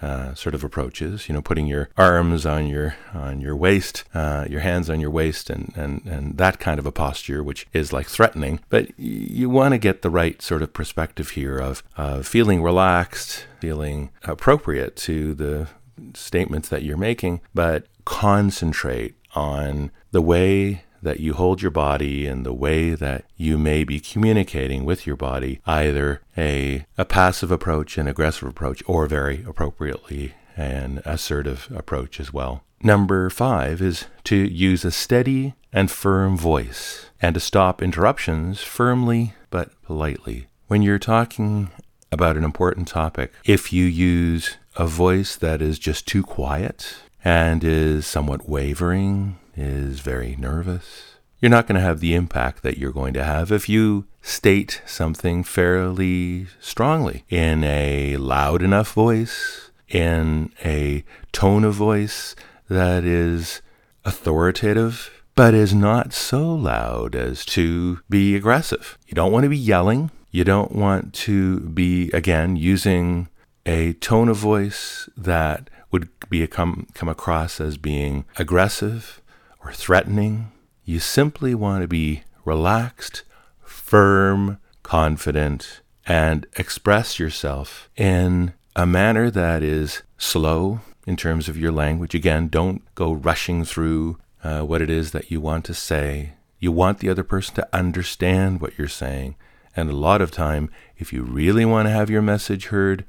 uh, 0.02 0.34
sort 0.34 0.56
of 0.56 0.64
approaches. 0.64 1.28
You 1.28 1.34
know, 1.34 1.42
putting 1.42 1.68
your 1.68 1.90
arms 1.98 2.46
on 2.46 2.68
your 2.68 2.96
on 3.14 3.42
your 3.42 3.56
waist, 3.56 4.04
uh, 4.14 4.46
your 4.50 4.62
hands 4.62 4.90
on 4.90 5.00
your 5.00 5.10
waist, 5.10 5.50
and, 5.50 5.74
and 5.76 6.06
and 6.06 6.38
that 6.38 6.60
kind 6.60 6.80
of 6.80 6.86
a 6.86 6.92
posture, 6.92 7.44
which 7.44 7.68
is 7.74 7.94
like 7.94 8.08
threatening. 8.08 8.60
But 8.70 8.98
you 9.00 9.50
want 9.50 9.74
to 9.74 9.78
get 9.78 10.02
the 10.02 10.10
right 10.10 10.42
sort 10.42 10.62
of 10.62 10.74
perspective 10.74 11.32
here 11.32 11.58
of 11.58 11.84
of 11.96 12.28
feeling 12.28 12.62
relaxed, 12.62 13.46
feeling 13.60 14.12
appropriate 14.24 14.96
to 14.98 15.34
the 15.34 15.68
statements 16.14 16.70
that 16.70 16.84
you're 16.84 16.98
making, 16.98 17.42
but 17.54 17.88
concentrate 18.06 19.16
on 19.36 19.92
the 20.12 20.22
way 20.22 20.84
that 21.08 21.22
you 21.22 21.34
hold 21.34 21.62
your 21.62 21.72
body 21.72 22.28
and 22.28 22.46
the 22.46 22.54
way 22.54 22.94
that 22.94 23.24
you 23.38 23.58
may 23.58 23.86
be 23.86 23.98
communicating 23.98 24.84
with 24.84 25.08
your 25.08 25.16
body, 25.16 25.62
either 25.66 26.22
a, 26.38 26.86
a 26.98 27.06
passive 27.06 27.50
approach, 27.50 27.98
an 27.98 28.10
aggressive 28.10 28.48
approach, 28.48 28.84
or 28.86 29.08
very 29.08 29.42
appropriately 29.48 30.34
an 30.58 31.02
assertive 31.06 31.70
approach 31.74 32.20
as 32.20 32.34
well. 32.34 32.62
Number 32.84 33.30
five 33.30 33.82
is 33.82 34.06
to 34.26 34.36
use 34.36 34.84
a 34.84 34.92
steady 34.92 35.56
and 35.72 35.90
firm 35.90 36.36
voice 36.36 37.10
and 37.22 37.34
to 37.36 37.40
stop 37.40 37.82
interruptions 37.82 38.62
firmly 38.62 39.34
but 39.50 39.72
politely. 39.84 40.48
When 40.68 40.82
you're 40.82 41.00
talking 41.00 41.70
about 42.12 42.36
an 42.36 42.44
important 42.44 42.90
topic, 42.90 43.32
if 43.46 43.72
you 43.72 43.86
use 43.86 44.58
a 44.76 44.86
voice 44.86 45.38
that 45.38 45.62
is 45.62 45.80
just 45.80 46.06
too 46.06 46.24
quiet 46.24 46.98
and 47.24 47.64
is 47.64 48.06
somewhat 48.06 48.50
wavering, 48.50 49.38
is 49.58 50.00
very 50.00 50.36
nervous, 50.38 51.18
you're 51.40 51.52
not 51.52 51.68
going 51.68 51.76
to 51.76 51.82
have 51.82 52.00
the 52.00 52.16
impact 52.16 52.64
that 52.64 52.78
you're 52.78 52.92
going 52.92 53.14
to 53.14 53.24
have 53.24 53.52
if 53.52 53.70
you 53.70 54.06
state 54.22 54.82
something 54.86 55.44
fairly 55.44 56.48
strongly 56.60 57.24
in 57.30 57.64
a 57.64 58.18
loud 58.18 58.62
enough 58.62 58.94
voice, 58.94 59.72
in 59.88 60.52
a 60.66 61.04
tone 61.32 61.64
of 61.64 61.76
voice 61.76 62.36
that 62.70 63.04
is 63.04 63.62
authoritative, 64.04 65.24
but 65.36 65.54
is 65.54 65.74
not 65.74 66.12
so 66.12 66.54
loud 66.54 67.16
as 67.16 67.46
to 67.46 68.00
be 68.10 68.36
aggressive. 68.36 68.98
You 69.08 69.14
don't 69.14 69.32
want 69.32 69.44
to 69.44 69.50
be 69.50 69.58
yelling. 69.58 70.12
You 70.32 70.44
don't 70.44 70.72
want 70.72 71.14
to 71.14 71.60
be, 71.60 72.10
again, 72.12 72.56
using 72.56 73.30
a 73.66 73.94
tone 73.94 74.30
of 74.30 74.38
voice 74.38 75.08
that 75.16 75.70
would 75.92 76.10
be 76.30 76.46
come, 76.48 76.88
come 76.94 77.10
across 77.10 77.62
as 77.62 77.78
being 77.78 78.26
aggressive 78.38 79.22
or 79.68 79.74
threatening. 79.74 80.50
You 80.86 81.00
simply 81.00 81.54
want 81.54 81.82
to 81.82 81.90
be 81.90 82.24
relaxed, 82.46 83.24
firm, 83.62 84.60
confident, 84.82 85.82
and 86.06 86.48
express 86.56 87.20
yourself 87.20 87.90
in 87.98 88.54
a 88.78 88.86
manner 88.86 89.30
that 89.30 89.62
is 89.64 90.04
slow 90.18 90.80
in 91.06 91.18
terms 91.18 91.50
of 91.50 91.58
your 91.58 91.74
language. 91.74 92.16
Again, 92.16 92.48
don't 92.48 92.82
go 92.96 93.12
rushing 93.12 93.66
through 93.66 94.18
uh, 94.42 94.62
what 94.62 94.82
it 94.82 94.90
is 94.90 95.12
that 95.12 95.30
you 95.30 95.42
want 95.42 95.66
to 95.66 95.74
say. 95.74 96.34
You 96.60 96.72
want 96.72 97.00
the 97.00 97.10
other 97.10 97.24
person 97.24 97.56
to 97.56 97.68
understand 97.74 98.62
what 98.62 98.78
you're 98.78 98.88
saying. 98.88 99.36
And 99.76 99.90
a 99.90 99.96
lot 99.96 100.22
of 100.22 100.32
time, 100.32 100.72
if 100.98 101.12
you 101.12 101.24
really 101.24 101.66
want 101.66 101.88
to 101.88 101.92
have 101.92 102.10
your 102.10 102.22
message 102.22 102.68
heard, 102.68 103.04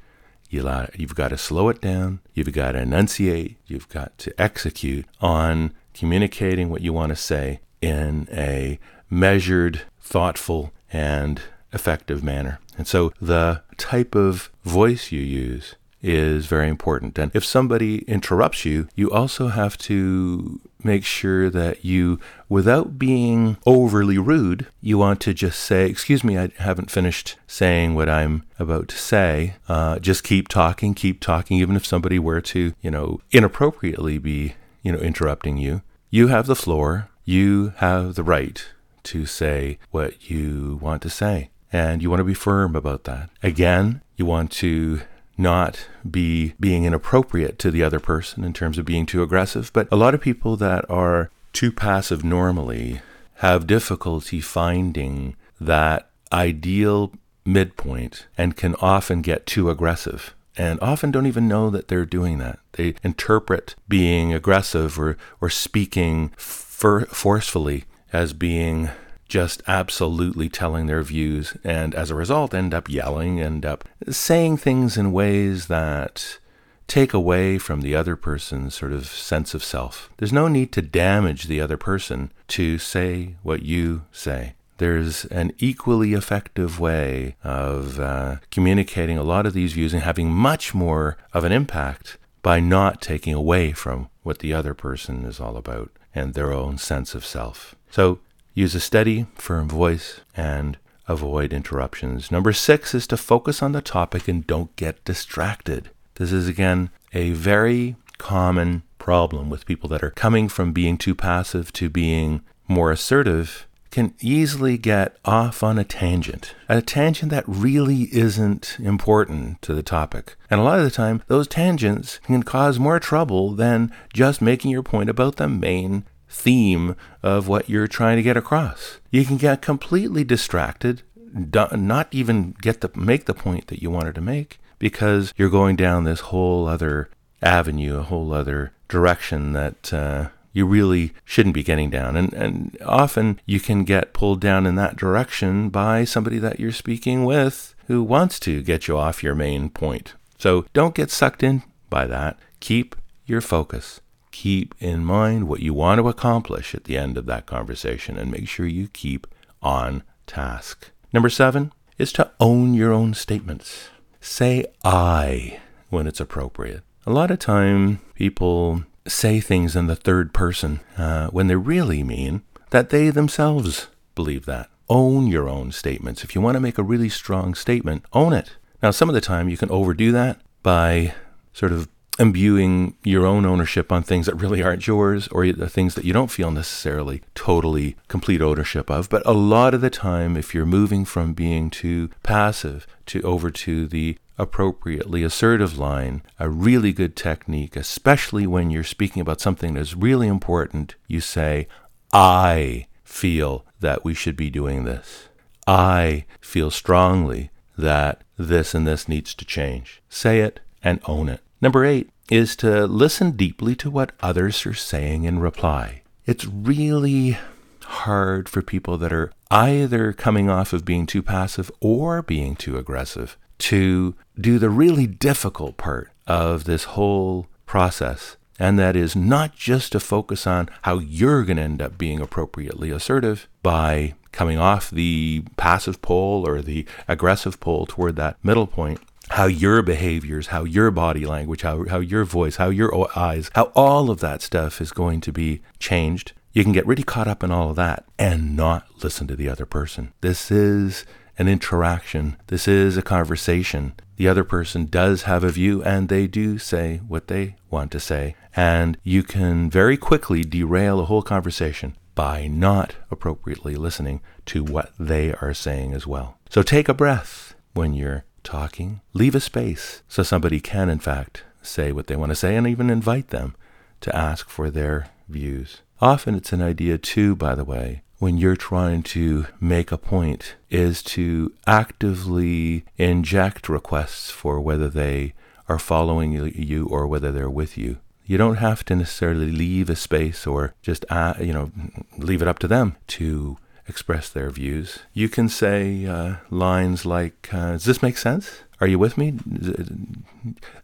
you've 0.50 1.15
got 1.15 1.29
to 1.29 1.38
slow 1.38 1.69
it 1.69 1.81
down. 1.81 2.19
You've 2.35 2.53
got 2.53 2.73
to 2.73 2.81
enunciate. 2.81 3.59
You've 3.67 3.88
got 3.88 4.19
to 4.19 4.43
execute 4.43 5.07
on 5.21 5.73
communicating 5.99 6.71
what 6.71 6.81
you 6.81 6.93
want 6.93 7.11
to 7.11 7.17
say 7.17 7.61
in 7.81 8.28
a 8.33 8.78
measured, 9.11 9.83
thoughtful, 10.00 10.73
and 10.93 11.43
effective 11.73 12.23
manner. 12.23 12.61
And 12.76 12.87
so 12.87 13.12
the 13.21 13.62
type 13.76 14.14
of 14.14 14.50
voice 14.64 15.12
you 15.12 15.21
use 15.21 15.75
is 16.00 16.47
very 16.47 16.69
important. 16.69 17.19
And 17.19 17.33
if 17.35 17.45
somebody 17.45 17.99
interrupts 18.02 18.64
you, 18.64 18.88
you 18.95 19.11
also 19.11 19.49
have 19.49 19.76
to 19.78 20.61
make 20.85 21.05
sure 21.05 21.50
that 21.50 21.85
you, 21.85 22.21
without 22.49 22.99
being 22.99 23.57
overly 23.67 24.17
rude, 24.17 24.67
you 24.81 24.97
want 24.97 25.21
to 25.23 25.35
just 25.35 25.59
say, 25.59 25.88
Excuse 25.90 26.23
me, 26.23 26.38
I 26.38 26.50
haven't 26.59 26.90
finished 26.90 27.37
saying 27.49 27.97
what 27.97 28.09
I'm 28.09 28.45
about 28.61 28.88
to 28.88 28.97
say. 28.97 29.55
Uh, 29.69 29.99
just 29.99 30.23
keep 30.23 30.47
talking, 30.47 30.95
keep 30.95 31.21
talking, 31.21 31.59
even 31.59 31.75
if 31.75 31.85
somebody 31.85 32.19
were 32.21 32.40
to, 32.43 32.75
you 32.81 32.90
know, 32.90 33.21
inappropriately 33.33 34.19
be, 34.19 34.55
you 34.83 34.93
know, 34.93 34.99
interrupting 34.99 35.57
you. 35.57 35.83
You 36.11 36.29
have 36.29 36.47
the 36.47 36.57
floor. 36.57 37.11
You 37.25 37.75
have 37.77 38.15
the 38.15 38.23
right 38.23 38.65
to 39.05 39.27
say 39.27 39.79
what 39.91 40.31
you 40.31 40.79
want 40.81 41.03
to 41.03 41.11
say. 41.11 41.50
And 41.71 42.00
you 42.00 42.09
want 42.09 42.21
to 42.21 42.25
be 42.25 42.35
firm 42.35 42.75
about 42.75 43.05
that. 43.05 43.29
Again, 43.43 44.00
you 44.17 44.25
want 44.25 44.50
to 44.53 45.03
not 45.37 45.87
be 46.11 46.55
being 46.59 46.85
inappropriate 46.85 47.59
to 47.59 47.71
the 47.71 47.83
other 47.83 48.00
person 48.00 48.43
in 48.43 48.55
terms 48.55 48.79
of 48.79 48.87
being 48.87 49.05
too 49.05 49.23
aggressive. 49.23 49.71
But 49.75 49.87
a 49.93 49.97
lot 49.97 50.15
of 50.15 50.23
people 50.23 50.57
that 50.57 50.88
are 50.91 51.31
too 51.53 51.71
passive 51.71 52.25
normally 52.25 53.03
have 53.37 53.67
difficulty 53.67 54.41
finding 54.41 55.37
that 55.61 56.09
ideal 56.33 57.12
midpoint 57.45 58.27
and 58.37 58.57
can 58.57 58.75
often 58.77 59.21
get 59.21 59.47
too 59.47 59.69
aggressive 59.69 60.35
and 60.59 60.81
often 60.81 61.12
don't 61.12 61.27
even 61.27 61.47
know 61.47 61.71
that 61.71 61.88
they're 61.88 62.05
doing 62.05 62.38
that. 62.38 62.59
They 62.73 62.97
interpret 63.05 63.77
being 63.88 64.35
aggressive 64.35 64.99
or, 64.99 65.17
or 65.41 65.49
speaking 65.49 66.33
for, 66.37 67.07
forcefully 67.07 67.85
as 68.12 68.33
being 68.33 68.91
just 69.29 69.62
absolutely 69.69 70.49
telling 70.49 70.87
their 70.87 71.03
views, 71.03 71.55
and 71.62 71.95
as 71.95 72.11
a 72.11 72.15
result, 72.15 72.55
end 72.55 72.73
up 72.73 72.88
yelling, 72.88 73.41
end 73.41 73.65
up 73.65 73.87
saying 74.09 74.57
things 74.57 74.97
in 74.97 75.12
ways 75.12 75.67
that 75.67 76.38
take 76.87 77.12
away 77.12 77.59
from 77.59 77.83
the 77.83 77.95
other 77.95 78.17
person's 78.17 78.75
sort 78.75 78.93
of 78.93 79.07
sense 79.07 79.53
of 79.53 79.62
self. 79.62 80.11
There's 80.17 80.33
no 80.33 80.49
need 80.49 80.73
to 80.73 80.83
damage 80.83 81.45
the 81.45 81.61
other 81.61 81.77
person 81.77 82.33
to 82.49 82.79
say 82.79 83.37
what 83.43 83.62
you 83.62 84.05
say 84.11 84.55
there's 84.79 85.25
an 85.27 85.53
equally 85.59 86.15
effective 86.15 86.81
way 86.81 87.37
of 87.45 88.01
uh, 88.01 88.37
communicating 88.51 89.19
a 89.19 89.23
lot 89.23 89.47
of 89.47 89.53
these 89.53 89.75
views 89.75 89.93
and 89.93 90.03
having 90.03 90.31
much 90.31 90.75
more 90.75 91.17
of 91.33 91.45
an 91.45 91.53
impact 91.53 92.17
by 92.43 92.61
not 92.61 93.01
taking 93.01 93.35
away 93.35 93.73
from 93.73 94.09
what 94.23 94.39
the 94.39 94.53
other 94.53 94.75
person 94.75 95.25
is 95.25 95.41
all 95.41 95.57
about 95.57 95.91
and 96.15 96.35
their 96.35 96.53
own 96.53 96.79
sense 96.79 97.15
of 97.15 97.25
self. 97.25 97.75
So 97.91 98.21
use 98.55 98.75
a 98.75 98.81
steady, 98.81 99.27
firm 99.35 99.69
voice 99.69 100.21
and 100.37 100.79
avoid 101.07 101.53
interruptions. 101.53 102.31
Number 102.31 102.53
six 102.53 102.95
is 102.95 103.07
to 103.09 103.17
focus 103.17 103.63
on 103.63 103.73
the 103.73 103.83
topic 103.83 104.29
and 104.29 104.47
don't 104.47 104.75
get 104.77 105.05
distracted. 105.05 105.91
This 106.15 106.33
is 106.33 106.49
again 106.49 106.91
a 107.13 107.31
very 107.31 107.97
common 108.19 108.83
problem 108.99 109.49
with 109.49 109.67
people 109.67 109.89
that 109.89 110.03
are 110.03 110.11
coming 110.11 110.49
from 110.49 110.73
being 110.73 110.99
too 110.99 111.15
passive 111.15 111.73
to 111.73 111.89
being 111.89 112.43
more 112.67 112.91
assertive 112.91 113.68
can 113.90 114.14
easily 114.21 114.76
get 114.78 115.16
off 115.25 115.62
on 115.62 115.78
a 115.78 115.85
tangent, 115.85 116.54
a 116.68 116.83
tangent 116.83 117.30
that 117.30 117.45
really 117.47 118.09
isn't 118.12 118.76
important 118.78 119.61
to 119.62 119.75
the 119.75 119.83
topic. 119.83 120.37
And 120.50 120.61
a 120.61 120.64
lot 120.64 120.78
of 120.78 120.85
the 120.85 120.90
time, 120.90 121.23
those 121.26 121.49
tangents 121.49 122.18
can 122.25 122.42
cause 122.42 122.78
more 122.78 123.00
trouble 123.00 123.52
than 123.52 123.92
just 124.12 124.42
making 124.42 124.71
your 124.71 124.83
point 124.83 125.11
about 125.11 125.37
the 125.37 125.49
main 125.49 126.04
theme 126.28 126.95
of 127.23 127.49
what 127.49 127.71
you're 127.71 127.88
trying 127.88 128.16
to 128.16 128.23
get 128.23 128.37
across. 128.37 129.00
You 129.11 129.25
can 129.25 129.37
get 129.37 129.62
completely 129.62 130.25
distracted, 130.25 131.02
not 131.33 132.09
even 132.11 132.54
get 132.61 132.80
the 132.80 132.90
make 132.95 133.25
the 133.25 133.35
point 133.35 133.68
that 133.68 133.83
you 133.83 133.90
wanted 133.90 134.14
to 134.16 134.21
make 134.21 134.59
because 134.78 135.33
you're 135.37 135.50
going 135.50 135.76
down 135.76 136.04
this 136.04 136.21
whole 136.21 136.68
other 136.68 137.09
avenue, 137.42 137.99
a 137.99 138.02
whole 138.02 138.33
other 138.33 138.73
direction 138.88 139.52
that 139.52 139.92
uh, 139.92 140.28
you 140.59 140.67
really 140.67 141.12
shouldn't 141.25 141.55
be 141.55 141.62
getting 141.62 141.88
down. 141.88 142.17
And, 142.17 142.33
and 142.33 142.77
often 142.85 143.41
you 143.47 143.61
can 143.61 143.85
get 143.85 144.12
pulled 144.12 144.41
down 144.41 144.67
in 144.67 144.75
that 144.75 144.97
direction 144.97 145.69
by 145.69 146.03
somebody 146.03 146.38
that 146.41 146.59
you're 146.59 146.73
speaking 146.73 147.25
with 147.25 147.77
who 147.87 148.03
wants 148.03 148.41
to 148.41 148.61
get 148.62 148.88
you 148.88 148.99
off 148.99 149.23
your 149.23 149.37
main 149.37 149.71
point. 149.71 150.15
So 150.37 150.67
don't 150.73 150.97
get 150.97 151.12
sucked 151.12 151.45
in 151.45 151.62
by 151.88 152.07
that. 152.07 152.41
Keep 152.59 152.97
your 153.25 153.41
focus. 153.41 154.00
Keep 154.33 154.75
in 154.81 155.05
mind 155.05 155.47
what 155.47 155.61
you 155.61 155.73
want 155.73 156.00
to 156.00 156.09
accomplish 156.09 156.75
at 156.75 156.85
the 156.85 156.99
end 156.99 157.17
of 157.17 157.27
that 157.27 157.47
conversation 157.47 158.19
and 158.19 158.29
make 158.29 158.49
sure 158.49 158.67
you 158.67 158.88
keep 158.88 159.29
on 159.62 160.03
task. 160.27 160.91
Number 161.12 161.31
seven 161.31 161.73
is 161.99 162.12
to 162.15 162.33
own 162.41 162.75
your 162.75 162.93
own 162.93 163.15
statements. 163.15 163.91
Say 164.21 164.67
I 164.85 165.61
when 165.88 166.09
it's 166.09 166.21
appropriate. 166.21 166.83
A 167.07 167.12
lot 167.12 167.31
of 167.31 167.38
time 167.38 168.00
people 168.15 168.83
say 169.09 169.41
things 169.41 169.77
in 169.77 169.87
the 169.87 169.97
third 169.97 170.33
person 170.33 170.81
uh, 170.97 171.29
when 171.29 171.47
they 171.47 171.57
really 171.57 172.03
mean 172.03 172.43
that 172.71 172.91
they 172.91 173.11
themselves 173.11 173.88
believe 174.15 174.47
that. 174.47 174.69
Own 174.88 175.27
your 175.27 175.49
own 175.49 175.73
statements. 175.73 176.25
If 176.25 176.35
you 176.35 176.41
want 176.41 176.55
to 176.55 176.61
make 176.61 176.79
a 176.79 176.83
really 176.83 177.09
strong 177.09 177.55
statement, 177.55 178.05
own 178.12 178.33
it. 178.33 178.57
Now, 178.83 178.91
some 178.91 179.09
of 179.09 179.15
the 179.15 179.21
time 179.21 179.49
you 179.49 179.57
can 179.57 179.71
overdo 179.71 180.12
that 180.12 180.41
by 180.62 181.15
sort 181.53 181.73
of 181.73 181.88
imbuing 182.19 182.97
your 183.05 183.25
own 183.25 183.47
ownership 183.47 183.93
on 183.93 184.03
things 184.03 184.27
that 184.27 184.35
really 184.35 184.62
aren't 184.62 184.87
yours 184.87 185.29
or 185.29 185.50
the 185.53 185.69
things 185.69 185.95
that 185.95 186.05
you 186.05 186.12
don't 186.12 186.31
feel 186.31 186.50
necessarily 186.50 187.23
totally 187.35 187.97
complete 188.09 188.43
ownership 188.43 188.91
of. 188.91 189.09
But 189.09 189.23
a 189.25 189.33
lot 189.33 189.75
of 189.75 189.81
the 189.81 189.91
time, 189.91 190.37
if 190.37 190.55
you're 190.55 190.67
moving 190.67 191.05
from 191.05 191.33
being 191.33 191.71
too 191.71 192.11
passive 192.23 192.87
to 193.09 193.23
over 193.23 193.50
to 193.50 193.87
the 193.87 194.17
appropriately 194.38 195.23
assertive 195.23 195.79
line, 195.79 196.23
a 196.38 196.49
really 196.49 196.93
good 196.93 197.17
technique, 197.17 197.77
especially 197.77 198.47
when 198.47 198.71
you're 198.71 198.85
speaking 198.85 199.21
about 199.21 199.41
something 199.41 199.75
that's 199.75 199.97
really 199.97 200.29
important, 200.29 200.95
you 201.09 201.21
say, 201.21 201.67
I 202.12 202.87
feel 203.05 203.65
that 203.81 204.05
we 204.05 204.15
should 204.15 204.37
be 204.37 204.50
doing 204.50 204.85
this. 204.85 205.29
I 205.67 206.25
feel 206.41 206.71
strongly 206.71 207.50
that 207.77 208.23
this 208.37 208.75
and 208.75 208.87
this 208.87 209.09
needs 209.09 209.35
to 209.35 209.45
change. 209.45 210.03
Say 210.09 210.41
it 210.41 210.61
and 210.83 211.00
own 211.07 211.29
it. 211.29 211.41
Number 211.61 211.85
eight 211.85 212.11
is 212.31 212.57
to 212.57 212.87
listen 212.87 213.33
deeply 213.33 213.75
to 213.77 213.91
what 213.91 214.12
others 214.21 214.65
are 214.67 214.75
saying 214.75 215.25
in 215.25 215.41
reply. 215.41 216.03
It's 216.27 216.47
really 216.47 217.38
hard 217.83 218.49
for 218.49 218.62
people 218.62 218.99
that 218.99 219.12
are 219.12 219.33
either 219.50 220.12
coming 220.12 220.50
off 220.50 220.73
of 220.73 220.85
being 220.85 221.07
too 221.07 221.23
passive 221.23 221.71
or 221.81 222.23
being 222.23 222.55
too 222.57 222.76
aggressive 222.76 223.37
to 223.59 224.14
do 224.40 224.59
the 224.59 224.71
really 224.71 225.07
difficult 225.07 225.76
part 225.76 226.11
of 226.26 226.64
this 226.64 226.85
whole 226.85 227.47
process. 227.67 228.37
And 228.59 228.78
that 228.78 228.97
is 228.97 229.14
not 229.14 229.55
just 229.55 229.93
to 229.93 230.00
focus 230.00 230.47
on 230.47 230.69
how 230.83 230.99
you're 230.99 231.45
going 231.45 231.59
to 231.59 231.62
end 231.62 231.83
up 231.83 231.97
being 231.97 232.21
appropriately 232.21 232.90
assertive 232.90 233.49
by 233.62 234.14
coming 234.33 234.59
off 234.59 234.90
the 234.90 235.45
passive 235.57 236.02
pole 236.02 236.47
or 236.47 236.61
the 236.61 236.85
aggressive 237.07 237.61
pole 237.61 237.87
toward 237.87 238.17
that 238.17 238.37
middle 238.43 238.67
point, 238.67 239.00
how 239.31 239.47
your 239.47 239.83
behaviors, 239.83 240.49
how 240.49 240.64
your 240.64 240.90
body 240.90 241.25
language, 241.25 241.62
how, 241.62 241.85
how 241.88 242.00
your 242.00 242.25
voice, 242.25 242.57
how 242.57 242.69
your 242.69 243.09
eyes, 243.17 243.50
how 243.55 243.73
all 243.75 244.11
of 244.11 244.21
that 244.21 244.43
stuff 244.43 244.81
is 244.81 244.90
going 244.90 245.21
to 245.21 245.33
be 245.33 245.61
changed. 245.78 246.33
You 246.59 246.65
can 246.65 246.73
get 246.73 246.88
really 246.88 247.05
caught 247.05 247.29
up 247.29 247.45
in 247.45 247.53
all 247.53 247.71
of 247.71 247.77
that 247.77 248.05
and 248.19 248.57
not 248.57 249.05
listen 249.05 249.29
to 249.29 249.37
the 249.37 249.49
other 249.49 249.65
person. 249.65 250.12
This 250.23 250.50
is 250.50 251.05
an 251.38 251.47
interaction. 251.47 252.37
This 252.49 252.67
is 252.67 252.97
a 252.97 253.03
conversation. 253.03 253.93
The 254.17 254.27
other 254.27 254.43
person 254.43 254.87
does 254.87 255.23
have 255.23 255.45
a 255.45 255.50
view 255.50 255.85
and 255.85 256.09
they 256.09 256.27
do 256.27 256.59
say 256.59 256.97
what 257.07 257.29
they 257.29 257.55
want 257.71 257.93
to 257.93 258.00
say. 258.00 258.35
And 258.57 258.99
you 259.05 259.23
can 259.23 259.71
very 259.71 259.97
quickly 259.97 260.43
derail 260.43 260.99
a 260.99 261.05
whole 261.05 261.23
conversation 261.23 261.97
by 262.17 262.49
not 262.49 262.97
appropriately 263.09 263.77
listening 263.77 264.21
to 264.47 264.65
what 264.65 264.91
they 264.99 265.35
are 265.35 265.55
saying 265.55 265.95
as 265.95 266.09
well. 266.09 266.38
So 266.50 266.65
take 266.65 266.88
a 266.88 266.93
breath 266.93 267.55
when 267.73 267.95
you're 267.95 268.25
talking. 268.43 269.00
Leave 269.12 269.37
a 269.37 269.41
space 269.41 270.03
so 270.09 270.25
somebody 270.25 270.59
can, 270.59 270.91
in 270.91 270.99
fact, 270.99 271.45
say 271.62 271.93
what 271.93 272.09
they 272.09 272.17
want 272.17 272.31
to 272.31 272.35
say 272.35 272.57
and 272.57 272.67
even 272.67 272.91
invite 272.91 273.29
them 273.29 273.55
to 274.00 274.17
ask 274.17 274.49
for 274.49 274.73
their 274.73 275.11
views. 275.29 275.83
Often 276.00 276.37
it's 276.37 276.52
an 276.52 276.62
idea, 276.62 276.97
too, 276.97 277.35
by 277.35 277.55
the 277.55 277.64
way, 277.64 278.02
when 278.19 278.38
you're 278.38 278.57
trying 278.57 279.02
to 279.02 279.47
make 279.61 279.90
a 279.90 279.99
point, 279.99 280.55
is 280.71 281.02
to 281.02 281.52
actively 281.67 282.85
inject 282.97 283.69
requests 283.69 284.31
for 284.31 284.61
whether 284.61 284.88
they 284.88 285.35
are 285.69 285.78
following 285.78 286.33
you 286.33 286.87
or 286.87 287.07
whether 287.07 287.33
they're 287.33 287.50
with 287.50 287.76
you. 287.76 287.99
You 288.26 288.38
don't 288.38 288.57
have 288.57 288.85
to 288.87 288.97
necessarily 288.97 289.50
leave 289.50 289.90
a 289.90 289.97
space 289.97 290.47
or 290.47 290.75
just, 290.83 291.05
uh, 291.11 291.35
you 291.40 291.52
know, 291.52 291.73
leave 292.17 292.43
it 292.43 292.49
up 292.49 292.59
to 292.61 292.69
them 292.69 292.97
to 293.09 293.57
express 293.88 294.28
their 294.28 294.50
views. 294.50 295.00
You 295.14 295.28
can 295.28 295.49
say 295.49 296.07
uh, 296.07 296.37
lines 296.50 297.07
like, 297.07 297.49
uh, 297.52 297.73
Does 297.73 297.85
this 297.85 298.02
make 298.02 298.19
sense? 298.19 298.61
Are 298.81 298.87
you 298.87 298.99
with 298.99 299.19
me? 299.19 299.38